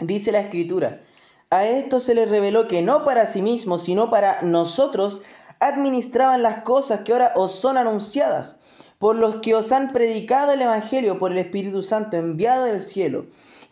Dice 0.00 0.32
la 0.32 0.40
escritura, 0.40 1.00
a 1.48 1.64
esto 1.64 1.98
se 1.98 2.14
les 2.14 2.28
reveló 2.28 2.68
que 2.68 2.82
no 2.82 3.06
para 3.06 3.24
sí 3.24 3.40
mismos, 3.40 3.84
sino 3.84 4.10
para 4.10 4.42
nosotros 4.42 5.22
administraban 5.60 6.42
las 6.42 6.62
cosas 6.62 7.00
que 7.00 7.12
ahora 7.12 7.32
os 7.36 7.52
son 7.52 7.78
anunciadas, 7.78 8.84
por 8.98 9.16
los 9.16 9.36
que 9.36 9.54
os 9.54 9.72
han 9.72 9.94
predicado 9.94 10.52
el 10.52 10.60
Evangelio 10.60 11.18
por 11.18 11.32
el 11.32 11.38
Espíritu 11.38 11.82
Santo 11.82 12.18
enviado 12.18 12.66
del 12.66 12.80
cielo, 12.80 13.24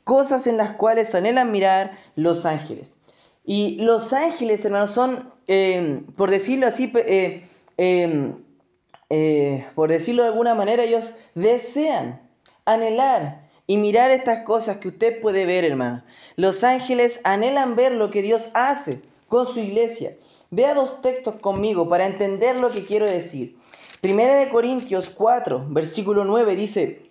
cosas 0.03 0.47
en 0.47 0.57
las 0.57 0.73
cuales 0.77 1.15
anhelan 1.15 1.53
mirar 1.53 1.99
los 2.15 2.47
ángeles. 2.47 2.95
Y 3.45 3.83
los 3.83 4.15
ángeles, 4.15 4.65
hermanos, 4.65 4.91
son, 4.91 5.35
eh, 5.49 6.03
por 6.17 6.31
decirlo 6.31 6.67
así, 6.67 6.91
eh, 6.95 7.47
eh, 7.77 8.33
eh, 9.11 9.67
por 9.75 9.91
decirlo 9.91 10.23
de 10.23 10.29
alguna 10.29 10.55
manera, 10.55 10.83
ellos 10.83 11.17
desean, 11.35 12.21
anhelar 12.65 13.49
y 13.67 13.77
mirar 13.77 14.11
estas 14.11 14.45
cosas 14.45 14.79
que 14.79 14.89
usted 14.89 15.21
puede 15.21 15.47
ver, 15.47 15.65
hermano. 15.65 16.05
Los 16.37 16.65
ángeles 16.65 17.21
anhelan 17.25 17.77
ver 17.77 17.93
lo 17.93 18.11
que 18.11 18.23
Dios 18.23 18.51
hace 18.55 19.03
con 19.29 19.47
su 19.47 19.61
iglesia. 19.61 20.17
Vea 20.51 20.75
dos 20.75 21.03
textos 21.03 21.37
conmigo 21.37 21.89
para 21.89 22.07
entender 22.07 22.59
lo 22.61 22.71
que 22.71 22.85
quiero 22.85 23.07
decir. 23.07 23.59
Primera 24.01 24.37
de 24.37 24.49
Corintios 24.49 25.11
4, 25.11 25.67
versículo 25.69 26.25
9 26.25 26.55
dice, 26.55 27.11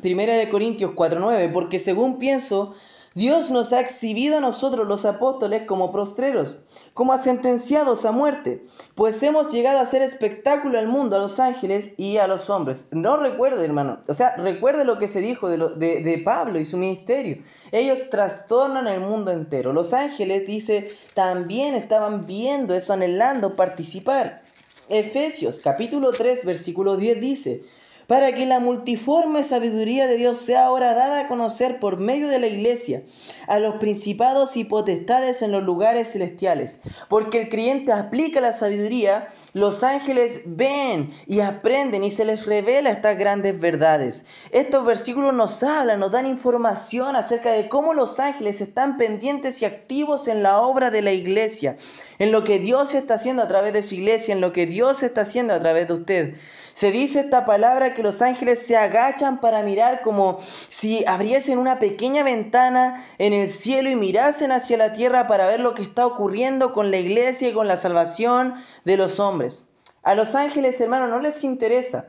Primera 0.00 0.36
de 0.36 0.48
Corintios 0.48 0.92
4, 0.94 1.20
9, 1.20 1.50
porque 1.50 1.78
según 1.78 2.18
pienso, 2.18 2.74
Dios 3.14 3.50
nos 3.50 3.72
ha 3.72 3.80
exhibido 3.80 4.38
a 4.38 4.40
nosotros 4.40 4.88
los 4.88 5.04
apóstoles 5.04 5.62
como 5.62 5.92
prostreros, 5.92 6.56
como 6.94 7.12
a 7.12 7.22
sentenciados 7.22 8.04
a 8.04 8.12
muerte, 8.12 8.64
pues 8.94 9.20
hemos 9.24 9.52
llegado 9.52 9.80
a 9.80 9.82
hacer 9.82 10.00
espectáculo 10.00 10.78
al 10.78 10.86
mundo, 10.86 11.16
a 11.16 11.18
los 11.18 11.40
ángeles 11.40 11.92
y 11.96 12.18
a 12.18 12.28
los 12.28 12.48
hombres. 12.50 12.86
No 12.92 13.16
recuerde, 13.16 13.64
hermano, 13.64 13.98
o 14.06 14.14
sea, 14.14 14.36
recuerde 14.36 14.84
lo 14.84 14.98
que 14.98 15.08
se 15.08 15.20
dijo 15.20 15.48
de, 15.48 15.58
de 15.76 16.18
Pablo 16.24 16.60
y 16.60 16.64
su 16.64 16.78
ministerio. 16.78 17.42
Ellos 17.72 18.10
trastornan 18.10 18.86
el 18.86 19.00
mundo 19.00 19.32
entero. 19.32 19.72
Los 19.72 19.92
ángeles, 19.92 20.46
dice, 20.46 20.92
también 21.14 21.74
estaban 21.74 22.26
viendo 22.26 22.74
eso, 22.74 22.92
anhelando 22.92 23.56
participar. 23.56 24.42
Efesios 24.88 25.60
capítulo 25.60 26.12
3, 26.12 26.44
versículo 26.44 26.96
10 26.96 27.20
dice, 27.20 27.64
para 28.06 28.32
que 28.32 28.46
la 28.46 28.60
multiforme 28.60 29.42
sabiduría 29.42 30.06
de 30.06 30.16
Dios 30.16 30.38
sea 30.38 30.66
ahora 30.66 30.94
dada 30.94 31.20
a 31.20 31.28
conocer 31.28 31.80
por 31.80 31.98
medio 31.98 32.28
de 32.28 32.38
la 32.38 32.46
iglesia 32.46 33.02
a 33.46 33.58
los 33.58 33.76
principados 33.76 34.56
y 34.56 34.64
potestades 34.64 35.42
en 35.42 35.52
los 35.52 35.62
lugares 35.62 36.12
celestiales. 36.12 36.80
Porque 37.08 37.42
el 37.42 37.48
creyente 37.48 37.92
aplica 37.92 38.40
la 38.40 38.52
sabiduría, 38.52 39.28
los 39.52 39.84
ángeles 39.84 40.42
ven 40.46 41.12
y 41.26 41.40
aprenden 41.40 42.04
y 42.04 42.10
se 42.10 42.24
les 42.24 42.44
revela 42.46 42.90
estas 42.90 43.16
grandes 43.16 43.58
verdades. 43.60 44.26
Estos 44.50 44.84
versículos 44.84 45.32
nos 45.32 45.62
hablan, 45.62 46.00
nos 46.00 46.10
dan 46.10 46.26
información 46.26 47.16
acerca 47.16 47.52
de 47.52 47.68
cómo 47.68 47.94
los 47.94 48.20
ángeles 48.20 48.60
están 48.60 48.96
pendientes 48.96 49.62
y 49.62 49.64
activos 49.64 50.28
en 50.28 50.42
la 50.42 50.60
obra 50.60 50.90
de 50.90 51.02
la 51.02 51.12
iglesia, 51.12 51.76
en 52.18 52.32
lo 52.32 52.44
que 52.44 52.58
Dios 52.58 52.94
está 52.94 53.14
haciendo 53.14 53.42
a 53.42 53.48
través 53.48 53.72
de 53.72 53.82
su 53.82 53.94
iglesia, 53.94 54.32
en 54.32 54.40
lo 54.40 54.52
que 54.52 54.66
Dios 54.66 55.02
está 55.02 55.22
haciendo 55.22 55.54
a 55.54 55.60
través 55.60 55.88
de 55.88 55.94
usted. 55.94 56.34
Se 56.74 56.90
dice 56.90 57.20
esta 57.20 57.46
palabra 57.46 57.94
que 57.94 58.02
los 58.02 58.20
ángeles 58.20 58.66
se 58.66 58.76
agachan 58.76 59.40
para 59.40 59.62
mirar 59.62 60.02
como 60.02 60.40
si 60.40 61.06
abriesen 61.06 61.58
una 61.58 61.78
pequeña 61.78 62.24
ventana 62.24 63.06
en 63.18 63.32
el 63.32 63.46
cielo 63.48 63.90
y 63.90 63.94
mirasen 63.94 64.50
hacia 64.50 64.76
la 64.76 64.92
tierra 64.92 65.28
para 65.28 65.46
ver 65.46 65.60
lo 65.60 65.74
que 65.74 65.84
está 65.84 66.04
ocurriendo 66.04 66.72
con 66.72 66.90
la 66.90 66.96
iglesia 66.96 67.48
y 67.48 67.52
con 67.52 67.68
la 67.68 67.76
salvación 67.76 68.56
de 68.84 68.96
los 68.96 69.20
hombres. 69.20 69.62
A 70.02 70.16
los 70.16 70.34
ángeles, 70.34 70.80
hermanos, 70.80 71.10
no 71.10 71.20
les 71.20 71.44
interesa, 71.44 72.08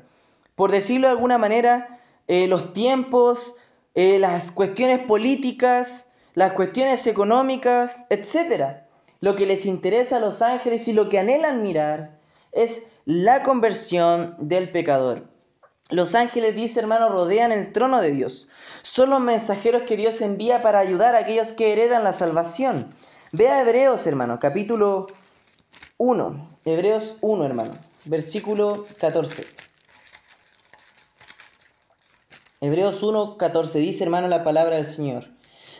por 0.55 0.71
decirlo 0.71 1.09
de 1.09 1.13
alguna 1.13 1.37
manera, 1.37 1.99
eh, 2.27 2.47
los 2.47 2.73
tiempos, 2.73 3.53
eh, 3.93 4.17
las 4.17 4.51
cuestiones 4.51 4.99
políticas, 4.99 6.07
las 6.33 6.53
cuestiones 6.53 7.05
económicas, 7.05 8.07
etc. 8.09 8.77
Lo 9.19 9.35
que 9.35 9.45
les 9.45 9.67
interesa 9.67 10.17
a 10.17 10.19
los 10.19 10.41
ángeles 10.41 10.87
y 10.87 10.93
lo 10.93 11.07
que 11.07 11.19
anhelan 11.19 11.61
mirar 11.61 12.17
es 12.51 12.87
la 13.05 13.43
conversión 13.43 14.35
del 14.39 14.71
pecador. 14.71 15.29
Los 15.89 16.15
ángeles, 16.15 16.55
dice 16.55 16.79
hermano, 16.79 17.09
rodean 17.09 17.51
el 17.51 17.71
trono 17.71 18.01
de 18.01 18.11
Dios. 18.11 18.49
Son 18.81 19.11
los 19.11 19.19
mensajeros 19.19 19.83
que 19.83 19.95
Dios 19.95 20.19
envía 20.21 20.63
para 20.63 20.79
ayudar 20.79 21.13
a 21.13 21.19
aquellos 21.19 21.51
que 21.51 21.71
heredan 21.71 22.03
la 22.03 22.13
salvación. 22.13 22.91
Vea 23.31 23.61
Hebreos, 23.61 24.07
hermano, 24.07 24.39
capítulo 24.39 25.05
1. 25.97 26.59
Hebreos 26.65 27.17
1, 27.21 27.45
hermano, 27.45 27.73
versículo 28.05 28.87
14. 28.99 29.45
Hebreos 32.61 33.03
1, 33.03 33.37
14 33.37 33.77
dice, 33.77 34.03
hermano, 34.03 34.27
la 34.27 34.43
palabra 34.43 34.77
del 34.77 34.87
Señor. 34.87 35.34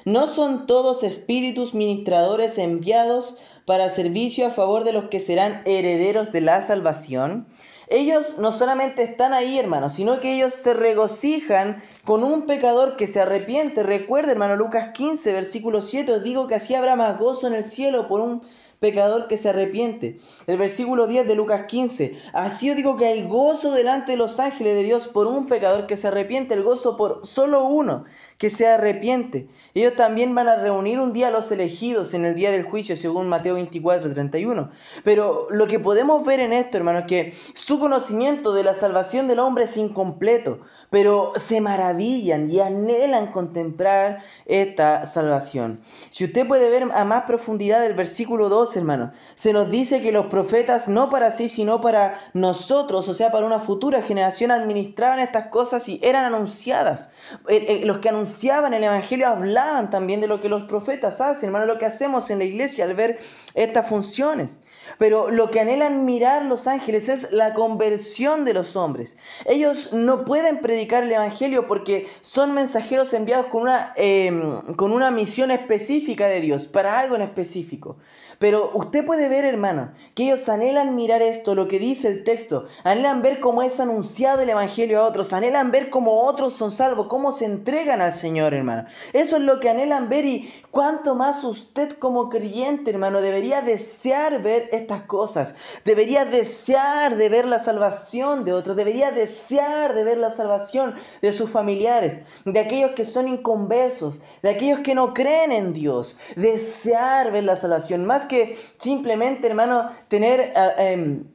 ¿No 0.05 0.27
son 0.27 0.67
todos 0.67 1.03
espíritus 1.03 1.73
ministradores 1.73 2.59
enviados 2.59 3.37
para 3.65 3.89
servicio 3.89 4.45
a 4.45 4.51
favor 4.51 4.83
de 4.83 4.93
los 4.93 5.05
que 5.05 5.19
serán 5.19 5.63
herederos 5.65 6.31
de 6.31 6.41
la 6.41 6.61
salvación. 6.61 7.47
ellos 7.87 8.39
no 8.39 8.51
solamente 8.51 9.03
están 9.03 9.33
ahí, 9.33 9.59
hermano, 9.59 9.89
sino 9.89 10.19
que 10.19 10.35
ellos 10.35 10.53
se 10.53 10.73
regocijan 10.73 11.83
con 12.03 12.23
un 12.23 12.47
pecador 12.47 12.95
que 12.95 13.05
se 13.05 13.21
arrepiente. 13.21 13.83
Recuerda, 13.83 14.31
hermano, 14.31 14.55
Lucas 14.55 14.89
15, 14.93 15.33
versículo 15.33 15.81
7, 15.81 16.13
os 16.13 16.23
digo 16.23 16.47
que 16.47 16.55
así 16.55 16.73
habrá 16.73 16.95
más 16.95 17.19
gozo 17.19 17.47
en 17.47 17.53
el 17.53 17.63
cielo 17.63 18.07
por 18.07 18.21
un 18.21 18.41
pecador 18.85 19.25
que 19.25 19.35
se 19.35 19.49
arrepiente. 19.49 20.19
El 20.45 20.59
versículo 20.59 21.07
10 21.07 21.27
de 21.27 21.33
Lucas 21.33 21.65
15. 21.65 22.15
Así 22.33 22.69
os 22.69 22.75
digo 22.75 22.97
que 22.97 23.07
hay 23.07 23.25
gozo 23.25 23.71
delante 23.71 24.11
de 24.11 24.17
los 24.19 24.39
ángeles 24.39 24.75
de 24.75 24.83
Dios 24.83 25.07
por 25.07 25.25
un 25.25 25.47
pecador 25.47 25.87
que 25.87 25.97
se 25.97 26.09
arrepiente, 26.09 26.53
el 26.53 26.61
gozo 26.61 26.95
por 26.95 27.25
solo 27.25 27.63
uno 27.63 28.05
que 28.37 28.51
se 28.51 28.67
arrepiente. 28.67 29.47
Ellos 29.73 29.95
también 29.95 30.35
van 30.35 30.47
a 30.47 30.57
reunir 30.57 30.99
un 30.99 31.13
día 31.13 31.29
a 31.29 31.31
los 31.31 31.51
elegidos 31.51 32.13
en 32.13 32.25
el 32.25 32.35
día 32.35 32.51
del 32.51 32.61
juicio, 32.61 32.95
según 32.95 33.27
Mateo 33.27 33.55
24, 33.55 34.13
31. 34.13 34.69
Pero 35.03 35.47
lo 35.49 35.65
que 35.65 35.79
podemos 35.79 36.23
ver 36.23 36.39
en 36.39 36.53
esto, 36.53 36.77
hermano, 36.77 36.99
es 36.99 37.05
que 37.05 37.33
su 37.55 37.79
conocimiento 37.79 38.53
de 38.53 38.63
la 38.63 38.75
salvación 38.75 39.27
del 39.27 39.39
hombre 39.39 39.63
es 39.63 39.77
incompleto 39.77 40.59
pero 40.89 41.33
se 41.37 41.61
maravillan 41.61 42.49
y 42.49 42.59
anhelan 42.59 43.27
contemplar 43.27 44.23
esta 44.45 45.05
salvación. 45.05 45.79
Si 46.09 46.25
usted 46.25 46.47
puede 46.47 46.69
ver 46.69 46.83
a 46.93 47.05
más 47.05 47.23
profundidad 47.23 47.85
el 47.85 47.93
versículo 47.93 48.49
2, 48.49 48.77
hermano, 48.77 49.11
se 49.35 49.53
nos 49.53 49.69
dice 49.69 50.01
que 50.01 50.11
los 50.11 50.27
profetas 50.27 50.87
no 50.87 51.09
para 51.09 51.31
sí, 51.31 51.47
sino 51.47 51.81
para 51.81 52.19
nosotros, 52.33 53.07
o 53.09 53.13
sea, 53.13 53.31
para 53.31 53.45
una 53.45 53.59
futura 53.59 54.01
generación, 54.01 54.51
administraban 54.51 55.19
estas 55.19 55.47
cosas 55.47 55.87
y 55.89 55.99
eran 56.03 56.25
anunciadas. 56.25 57.11
Eh, 57.47 57.65
eh, 57.67 57.85
los 57.85 57.99
que 57.99 58.09
anunciaban 58.09 58.73
el 58.73 58.83
Evangelio 58.83 59.27
hablaban 59.27 59.89
también 59.89 60.21
de 60.21 60.27
lo 60.27 60.41
que 60.41 60.49
los 60.49 60.63
profetas 60.63 61.21
hacen, 61.21 61.47
hermano, 61.47 61.65
lo 61.65 61.77
que 61.77 61.85
hacemos 61.85 62.29
en 62.29 62.39
la 62.39 62.45
iglesia 62.45 62.85
al 62.85 62.93
ver 62.93 63.19
estas 63.53 63.87
funciones. 63.87 64.59
Pero 64.97 65.31
lo 65.31 65.51
que 65.51 65.59
anhelan 65.59 66.05
mirar 66.05 66.45
los 66.45 66.67
ángeles 66.67 67.09
es 67.09 67.31
la 67.31 67.53
conversión 67.53 68.45
de 68.45 68.53
los 68.53 68.75
hombres. 68.75 69.17
Ellos 69.45 69.93
no 69.93 70.25
pueden 70.25 70.59
predicar 70.59 71.03
el 71.03 71.11
Evangelio 71.11 71.67
porque 71.67 72.07
son 72.21 72.53
mensajeros 72.53 73.13
enviados 73.13 73.47
con 73.47 73.63
una, 73.63 73.93
em, 73.95 74.75
con 74.75 74.91
una 74.91 75.11
misión 75.11 75.51
específica 75.51 76.27
de 76.27 76.41
Dios, 76.41 76.67
para 76.67 76.99
algo 76.99 77.15
en 77.15 77.21
específico. 77.21 77.97
Pero 78.39 78.71
usted 78.73 79.05
puede 79.05 79.29
ver, 79.29 79.45
hermano, 79.45 79.91
que 80.13 80.23
ellos 80.23 80.47
anhelan 80.49 80.95
mirar 80.95 81.21
esto, 81.21 81.55
lo 81.55 81.67
que 81.67 81.79
dice 81.79 82.07
el 82.07 82.23
texto, 82.23 82.65
anhelan 82.83 83.21
ver 83.21 83.39
cómo 83.39 83.61
es 83.61 83.79
anunciado 83.79 84.41
el 84.41 84.49
Evangelio 84.49 85.01
a 85.01 85.07
otros, 85.07 85.33
anhelan 85.33 85.71
ver 85.71 85.89
cómo 85.89 86.23
otros 86.23 86.53
son 86.53 86.71
salvos, 86.71 87.07
cómo 87.07 87.31
se 87.31 87.45
entregan 87.45 88.01
al 88.01 88.13
Señor, 88.13 88.53
hermano. 88.53 88.85
Eso 89.13 89.37
es 89.37 89.43
lo 89.43 89.59
que 89.59 89.69
anhelan 89.69 90.09
ver 90.09 90.25
y 90.25 90.53
cuánto 90.71 91.15
más 91.15 91.43
usted 91.43 91.97
como 91.97 92.29
creyente, 92.29 92.91
hermano, 92.91 93.21
debería 93.21 93.61
desear 93.61 94.41
ver 94.41 94.67
estas 94.71 95.03
cosas, 95.03 95.55
debería 95.85 96.25
desear 96.25 97.15
de 97.15 97.29
ver 97.29 97.45
la 97.45 97.59
salvación 97.59 98.43
de 98.43 98.51
otros, 98.51 98.75
debería 98.75 99.11
desear 99.11 99.93
de 99.93 100.03
ver 100.03 100.17
la 100.17 100.31
salvación 100.31 100.95
de 101.21 101.31
sus 101.31 101.49
familiares, 101.49 102.23
de 102.43 102.59
aquellos 102.59 102.91
que 102.91 103.05
son 103.05 103.27
inconversos, 103.27 104.21
de 104.41 104.49
aquellos 104.49 104.81
que 104.81 104.95
no 104.95 105.13
creen 105.13 105.51
en 105.51 105.71
Dios, 105.71 106.17
desear 106.35 107.31
ver 107.31 107.45
la 107.45 107.55
salvación. 107.55 108.05
Más 108.05 108.24
que 108.25 108.57
simplemente, 108.77 109.47
hermano, 109.47 109.89
tener 110.07 110.53
ah, 110.55 110.73
em, 110.77 111.25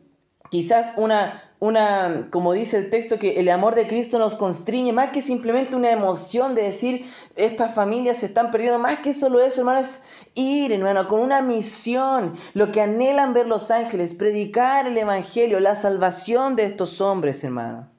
quizás 0.50 0.94
una, 0.96 1.42
una, 1.60 2.28
como 2.30 2.52
dice 2.52 2.78
el 2.78 2.90
texto, 2.90 3.18
que 3.18 3.38
el 3.40 3.48
amor 3.50 3.74
de 3.74 3.86
Cristo 3.86 4.18
nos 4.18 4.34
constriñe, 4.34 4.92
más 4.92 5.10
que 5.10 5.20
simplemente 5.22 5.76
una 5.76 5.90
emoción 5.90 6.54
de 6.54 6.62
decir, 6.62 7.06
estas 7.36 7.74
familias 7.74 8.18
se 8.18 8.26
están 8.26 8.50
perdiendo, 8.50 8.78
más 8.78 9.00
que 9.00 9.12
solo 9.12 9.40
eso, 9.40 9.60
hermano, 9.60 9.80
es 9.80 10.02
ir, 10.34 10.72
hermano, 10.72 11.06
con 11.06 11.20
una 11.20 11.42
misión, 11.42 12.36
lo 12.54 12.72
que 12.72 12.80
anhelan 12.80 13.34
ver 13.34 13.46
los 13.46 13.70
ángeles, 13.70 14.14
predicar 14.14 14.86
el 14.86 14.96
Evangelio, 14.96 15.60
la 15.60 15.74
salvación 15.74 16.56
de 16.56 16.64
estos 16.64 17.00
hombres, 17.00 17.44
hermano. 17.44 17.90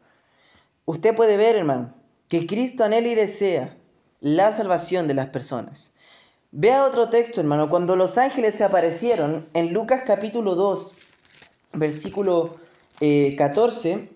Usted 0.86 1.16
puede 1.16 1.38
ver, 1.38 1.56
hermano, 1.56 1.94
que 2.28 2.48
Cristo 2.48 2.84
anhela 2.84 3.10
y 3.10 3.16
desea 3.16 3.78
la 4.22 4.52
salvación 4.52 5.08
de 5.08 5.14
las 5.14 5.28
personas. 5.28 5.94
Vea 6.54 6.84
otro 6.84 7.08
texto, 7.08 7.40
hermano. 7.40 7.70
Cuando 7.70 7.96
los 7.96 8.18
ángeles 8.18 8.56
se 8.56 8.66
aparecieron 8.66 9.48
en 9.54 9.72
Lucas 9.72 10.02
capítulo 10.06 10.56
2, 10.56 10.96
versículo 11.72 12.58
14, 13.00 13.92
eh, 13.94 14.10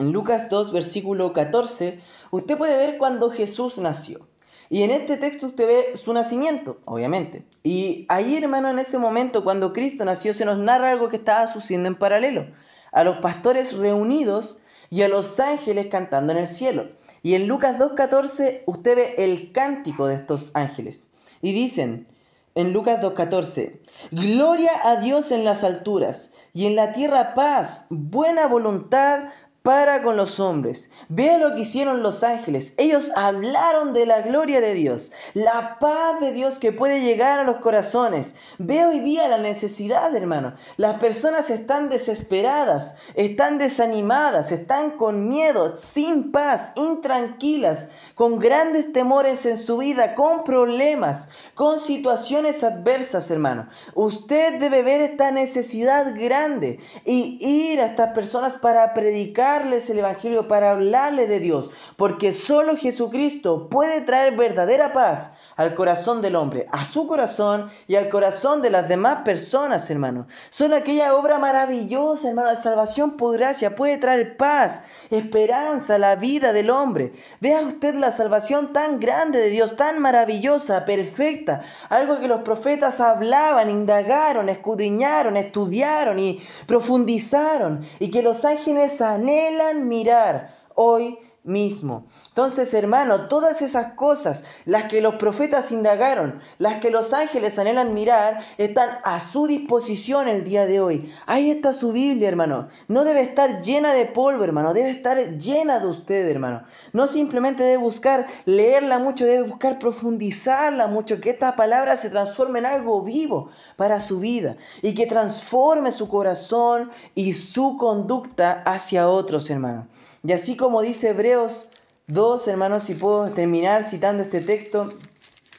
en 0.00 0.12
Lucas 0.12 0.50
2, 0.50 0.70
versículo 0.70 1.32
14, 1.32 1.98
usted 2.30 2.58
puede 2.58 2.76
ver 2.76 2.98
cuando 2.98 3.30
Jesús 3.30 3.78
nació. 3.78 4.28
Y 4.68 4.82
en 4.82 4.90
este 4.90 5.16
texto 5.16 5.46
usted 5.46 5.66
ve 5.66 5.96
su 5.96 6.12
nacimiento, 6.12 6.76
obviamente. 6.84 7.46
Y 7.62 8.04
ahí, 8.10 8.36
hermano, 8.36 8.68
en 8.68 8.78
ese 8.78 8.98
momento, 8.98 9.44
cuando 9.44 9.72
Cristo 9.72 10.04
nació, 10.04 10.34
se 10.34 10.44
nos 10.44 10.58
narra 10.58 10.90
algo 10.90 11.08
que 11.08 11.16
estaba 11.16 11.46
sucediendo 11.46 11.88
en 11.88 11.94
paralelo. 11.94 12.48
A 12.92 13.02
los 13.02 13.16
pastores 13.20 13.72
reunidos 13.78 14.60
y 14.90 15.00
a 15.00 15.08
los 15.08 15.40
ángeles 15.40 15.86
cantando 15.86 16.34
en 16.34 16.40
el 16.40 16.48
cielo. 16.48 16.90
Y 17.22 17.34
en 17.34 17.48
Lucas 17.48 17.78
2.14 17.78 18.64
usted 18.66 18.96
ve 18.96 19.14
el 19.16 19.52
cántico 19.52 20.06
de 20.06 20.16
estos 20.16 20.50
ángeles. 20.52 21.06
Y 21.44 21.52
dicen 21.52 22.06
en 22.54 22.72
Lucas 22.72 23.02
2.14, 23.02 23.78
Gloria 24.12 24.70
a 24.82 24.96
Dios 24.96 25.30
en 25.30 25.44
las 25.44 25.62
alturas 25.62 26.32
y 26.54 26.64
en 26.64 26.74
la 26.74 26.92
tierra 26.92 27.34
paz, 27.34 27.86
buena 27.90 28.46
voluntad 28.46 29.28
para 29.64 30.02
con 30.02 30.18
los 30.18 30.40
hombres. 30.40 30.90
Vea 31.08 31.38
lo 31.38 31.54
que 31.54 31.62
hicieron 31.62 32.02
los 32.02 32.22
ángeles. 32.22 32.74
Ellos 32.76 33.10
hablaron 33.16 33.94
de 33.94 34.04
la 34.04 34.20
gloria 34.20 34.60
de 34.60 34.74
Dios, 34.74 35.12
la 35.32 35.78
paz 35.80 36.20
de 36.20 36.32
Dios 36.32 36.58
que 36.58 36.70
puede 36.70 37.00
llegar 37.00 37.40
a 37.40 37.44
los 37.44 37.56
corazones. 37.56 38.36
Ve 38.58 38.84
hoy 38.84 39.00
día 39.00 39.26
la 39.26 39.38
necesidad, 39.38 40.14
hermano. 40.14 40.52
Las 40.76 41.00
personas 41.00 41.48
están 41.48 41.88
desesperadas, 41.88 42.96
están 43.14 43.56
desanimadas, 43.56 44.52
están 44.52 44.98
con 44.98 45.30
miedo, 45.30 45.78
sin 45.78 46.30
paz, 46.30 46.72
intranquilas, 46.76 47.88
con 48.14 48.38
grandes 48.38 48.92
temores 48.92 49.46
en 49.46 49.56
su 49.56 49.78
vida, 49.78 50.14
con 50.14 50.44
problemas, 50.44 51.30
con 51.54 51.80
situaciones 51.80 52.64
adversas, 52.64 53.30
hermano. 53.30 53.70
Usted 53.94 54.60
debe 54.60 54.82
ver 54.82 55.00
esta 55.00 55.30
necesidad 55.30 56.14
grande 56.14 56.80
y 57.06 57.38
ir 57.40 57.80
a 57.80 57.86
estas 57.86 58.12
personas 58.12 58.56
para 58.56 58.92
predicar 58.92 59.53
el 59.62 59.98
Evangelio, 59.98 60.48
para 60.48 60.70
hablarle 60.70 61.26
de 61.26 61.40
Dios, 61.40 61.70
porque 61.96 62.32
solo 62.32 62.76
Jesucristo 62.76 63.68
puede 63.68 64.00
traer 64.00 64.36
verdadera 64.36 64.92
paz 64.92 65.36
al 65.56 65.74
corazón 65.74 66.22
del 66.22 66.36
hombre, 66.36 66.66
a 66.72 66.84
su 66.84 67.06
corazón 67.06 67.70
y 67.86 67.96
al 67.96 68.08
corazón 68.08 68.62
de 68.62 68.70
las 68.70 68.88
demás 68.88 69.22
personas, 69.24 69.88
hermano. 69.90 70.26
Son 70.50 70.72
aquella 70.72 71.14
obra 71.14 71.38
maravillosa, 71.38 72.28
hermano. 72.28 72.48
La 72.48 72.56
salvación 72.56 73.16
por 73.16 73.36
gracia 73.36 73.76
puede 73.76 73.98
traer 73.98 74.36
paz, 74.36 74.80
esperanza 75.10 75.98
la 75.98 76.16
vida 76.16 76.52
del 76.52 76.70
hombre. 76.70 77.12
Vea 77.40 77.60
usted 77.60 77.94
la 77.94 78.10
salvación 78.10 78.72
tan 78.72 79.00
grande 79.00 79.38
de 79.38 79.50
Dios, 79.50 79.76
tan 79.76 80.00
maravillosa, 80.00 80.84
perfecta. 80.84 81.62
Algo 81.88 82.20
que 82.20 82.28
los 82.28 82.42
profetas 82.42 83.00
hablaban, 83.00 83.70
indagaron, 83.70 84.48
escudriñaron, 84.48 85.36
estudiaron 85.36 86.18
y 86.18 86.42
profundizaron. 86.66 87.84
Y 88.00 88.10
que 88.10 88.22
los 88.22 88.44
ángeles 88.44 89.00
anhelan 89.00 89.88
mirar 89.88 90.54
hoy 90.74 91.18
mismo. 91.44 92.06
Entonces, 92.28 92.72
hermano, 92.72 93.28
todas 93.28 93.60
esas 93.62 93.92
cosas, 93.92 94.44
las 94.64 94.86
que 94.86 95.02
los 95.02 95.16
profetas 95.16 95.70
indagaron, 95.72 96.40
las 96.58 96.80
que 96.80 96.90
los 96.90 97.12
ángeles 97.12 97.58
anhelan 97.58 97.94
mirar, 97.94 98.40
están 98.56 98.88
a 99.04 99.20
su 99.20 99.46
disposición 99.46 100.26
el 100.26 100.42
día 100.42 100.66
de 100.66 100.80
hoy. 100.80 101.12
Ahí 101.26 101.50
está 101.50 101.74
su 101.74 101.92
Biblia, 101.92 102.28
hermano. 102.28 102.68
No 102.88 103.04
debe 103.04 103.20
estar 103.20 103.60
llena 103.60 103.92
de 103.92 104.06
polvo, 104.06 104.42
hermano. 104.42 104.72
Debe 104.72 104.90
estar 104.90 105.36
llena 105.36 105.78
de 105.78 105.86
usted, 105.86 106.28
hermano. 106.28 106.64
No 106.92 107.06
simplemente 107.06 107.62
debe 107.62 107.76
buscar 107.76 108.26
leerla 108.46 108.98
mucho, 108.98 109.26
debe 109.26 109.46
buscar 109.46 109.78
profundizarla 109.78 110.86
mucho, 110.86 111.20
que 111.20 111.30
esta 111.30 111.56
palabra 111.56 111.98
se 111.98 112.08
transforme 112.08 112.58
en 112.60 112.66
algo 112.66 113.02
vivo 113.02 113.50
para 113.76 114.00
su 114.00 114.18
vida 114.18 114.56
y 114.80 114.94
que 114.94 115.06
transforme 115.06 115.92
su 115.92 116.08
corazón 116.08 116.90
y 117.14 117.34
su 117.34 117.76
conducta 117.76 118.62
hacia 118.64 119.08
otros, 119.08 119.50
hermano. 119.50 119.88
Y 120.26 120.32
así 120.32 120.56
como 120.56 120.80
dice 120.80 121.10
Hebreos 121.10 121.68
2, 122.06 122.48
hermanos, 122.48 122.84
si 122.84 122.94
puedo 122.94 123.30
terminar 123.32 123.84
citando 123.84 124.22
este 124.22 124.40
texto, 124.40 124.90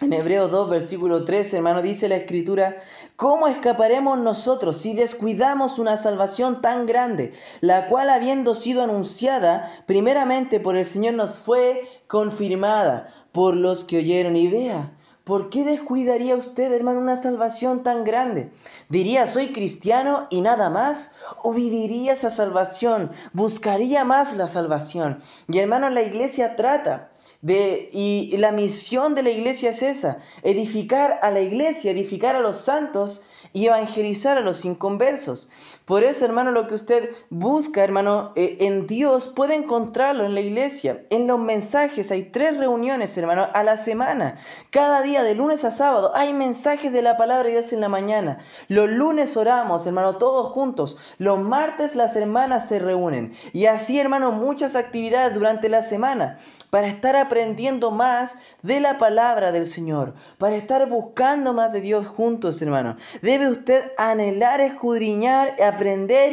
en 0.02 0.12
Hebreos 0.12 0.50
2, 0.50 0.70
versículo 0.72 1.24
3, 1.24 1.54
hermano, 1.54 1.84
dice 1.84 2.10
la 2.10 2.16
escritura, 2.16 2.76
¿cómo 3.16 3.48
escaparemos 3.48 4.18
nosotros 4.18 4.78
si 4.78 4.96
descuidamos 4.96 5.78
una 5.78 5.98
salvación 5.98 6.62
tan 6.62 6.88
grande, 6.88 7.32
la 7.62 7.88
cual 7.88 8.10
habiendo 8.10 8.56
sido 8.56 8.84
anunciada 8.84 9.72
primeramente 9.86 10.60
por 10.60 10.76
el 10.76 10.86
Señor 10.86 11.14
nos 11.14 11.38
fue 11.38 11.88
confirmada 12.08 13.14
por 13.32 13.56
los 13.56 13.84
que 13.84 13.98
oyeron? 13.98 14.36
Y 14.36 14.48
vea, 14.48 14.98
¿Por 15.26 15.50
qué 15.50 15.64
descuidaría 15.64 16.36
usted, 16.36 16.72
hermano, 16.72 17.00
una 17.00 17.16
salvación 17.16 17.82
tan 17.82 18.04
grande? 18.04 18.52
¿Diría 18.90 19.26
soy 19.26 19.52
cristiano 19.52 20.28
y 20.30 20.42
nada 20.42 20.70
más? 20.70 21.16
¿O 21.42 21.52
viviría 21.52 22.14
esa 22.14 22.30
salvación? 22.30 23.12
¿Buscaría 23.34 24.06
más 24.06 24.38
la 24.38 24.48
salvación? 24.48 25.24
Y 25.50 25.58
hermano, 25.58 25.90
la 25.90 26.04
iglesia 26.04 26.56
trata 26.56 27.10
de, 27.42 27.90
y 27.92 28.38
la 28.38 28.52
misión 28.52 29.16
de 29.16 29.24
la 29.24 29.32
iglesia 29.32 29.72
es 29.72 29.82
esa, 29.82 30.20
edificar 30.44 31.20
a 31.24 31.32
la 31.32 31.42
iglesia, 31.42 31.90
edificar 31.90 32.36
a 32.36 32.40
los 32.40 32.58
santos 32.58 33.26
y 33.52 33.66
evangelizar 33.66 34.38
a 34.38 34.42
los 34.42 34.64
inconversos. 34.64 35.50
Por 35.86 36.04
eso, 36.04 36.26
hermano, 36.26 36.50
lo 36.52 36.68
que 36.68 36.74
usted 36.74 37.12
busca, 37.30 37.84
hermano, 37.84 38.34
eh, 38.36 38.58
en 38.62 38.88
Dios 38.88 39.32
puede 39.36 39.54
encontrarlo 39.54 40.26
en 40.26 40.34
la 40.34 40.42
iglesia. 40.42 41.06
En 41.12 41.28
los 41.28 41.38
mensajes 41.40 42.12
hay 42.12 42.24
tres 42.24 42.58
reuniones, 42.58 43.16
hermano, 43.20 43.48
a 43.54 43.64
la 43.64 43.78
semana. 43.78 44.40
Cada 44.72 45.04
día, 45.04 45.22
de 45.22 45.36
lunes 45.36 45.64
a 45.64 45.70
sábado, 45.70 46.12
hay 46.16 46.34
mensajes 46.34 46.92
de 46.92 47.04
la 47.04 47.18
palabra 47.18 47.44
de 47.44 47.52
Dios 47.52 47.72
en 47.72 47.82
la 47.82 47.90
mañana. 47.90 48.40
Los 48.68 48.90
lunes 48.90 49.38
oramos, 49.38 49.86
hermano, 49.86 50.18
todos 50.18 50.52
juntos. 50.54 50.98
Los 51.20 51.40
martes 51.40 51.96
las 51.96 52.16
hermanas 52.16 52.68
se 52.68 52.80
reúnen. 52.80 53.36
Y 53.54 53.68
así, 53.68 54.00
hermano, 54.00 54.32
muchas 54.32 54.76
actividades 54.76 55.36
durante 55.36 55.70
la 55.70 55.84
semana 55.84 56.40
para 56.72 56.88
estar 56.88 57.16
aprendiendo 57.16 57.92
más 57.92 58.38
de 58.64 58.80
la 58.80 58.98
palabra 58.98 59.52
del 59.52 59.68
Señor, 59.68 60.16
para 60.40 60.56
estar 60.56 60.90
buscando 60.90 61.54
más 61.54 61.72
de 61.72 61.82
Dios 61.82 62.08
juntos, 62.08 62.62
hermano. 62.62 62.98
Debe 63.22 63.50
usted 63.50 63.92
anhelar, 63.98 64.60
escudriñar, 64.60 65.54
aprender 65.62 65.75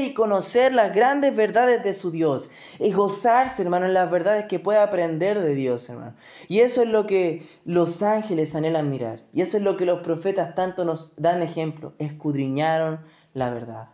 y 0.01 0.15
conocer 0.15 0.73
las 0.73 0.95
grandes 0.95 1.35
verdades 1.35 1.83
de 1.83 1.95
su 1.95 2.11
Dios 2.11 2.51
y 2.79 2.93
gozarse, 2.93 3.63
hermano, 3.63 3.87
en 3.87 3.95
las 3.95 4.11
verdades 4.11 4.47
que 4.47 4.59
puede 4.59 4.79
aprender 4.79 5.41
de 5.41 5.55
Dios, 5.55 5.89
hermano. 5.89 6.15
Y 6.49 6.61
eso 6.61 6.83
es 6.83 6.89
lo 6.89 7.07
que 7.07 7.49
los 7.65 8.03
ángeles 8.03 8.55
anhelan 8.55 8.91
mirar. 8.91 9.23
Y 9.33 9.41
eso 9.41 9.57
es 9.57 9.63
lo 9.63 9.77
que 9.77 9.87
los 9.87 10.01
profetas 10.01 10.55
tanto 10.55 10.85
nos 10.85 11.15
dan 11.17 11.43
ejemplo, 11.43 11.95
escudriñaron 11.99 13.01
la 13.35 13.51
verdad. 13.51 13.89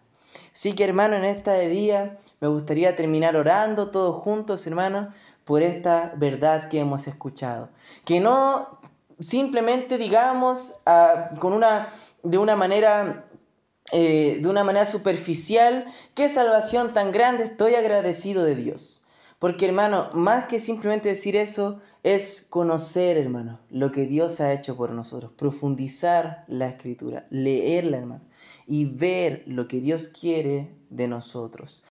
Así 0.53 0.75
que, 0.75 0.85
hermano, 0.85 1.17
en 1.17 1.25
esta 1.25 1.55
día 1.59 2.19
me 2.41 2.49
gustaría 2.49 2.97
terminar 2.97 3.37
orando 3.37 3.91
todos 3.91 4.23
juntos, 4.23 4.67
hermano 4.67 5.13
por 5.49 5.63
esta 5.63 6.13
verdad 6.15 6.69
que 6.69 6.79
hemos 6.79 7.09
escuchado. 7.09 7.71
Que 8.05 8.21
no 8.21 8.81
simplemente 9.19 9.97
digamos 9.97 10.75
ah, 10.85 11.31
con 11.41 11.55
una, 11.55 11.89
de 12.23 12.37
una 12.37 12.55
manera 12.55 13.28
eh, 13.93 14.39
de 14.43 14.49
una 14.49 14.65
manera 14.65 14.85
superficial, 14.85 15.87
qué 16.15 16.29
salvación 16.29 16.93
tan 16.93 17.13
grande, 17.13 17.45
estoy 17.45 17.75
agradecido 17.75 18.45
de 18.45 18.55
Dios. 18.55 19.05
Porque 19.39 19.67
hermano, 19.67 20.11
más 20.15 20.47
que 20.47 20.59
simplemente 20.59 21.09
decir 21.09 21.37
eso, 21.37 21.81
es 22.03 22.47
conocer, 22.49 23.17
hermano, 23.17 23.61
lo 23.71 23.91
que 23.93 24.07
Dios 24.07 24.41
ha 24.41 24.53
hecho 24.53 24.77
por 24.77 24.91
nosotros, 24.91 25.33
profundizar 25.37 26.45
la 26.49 26.69
escritura, 26.69 27.27
leerla, 27.31 27.99
hermano, 27.99 28.25
y 28.67 28.85
ver 28.85 29.43
lo 29.47 29.69
que 29.69 29.81
Dios 29.81 30.09
quiere 30.09 30.75
de 30.91 31.09
nosotros. 31.09 31.85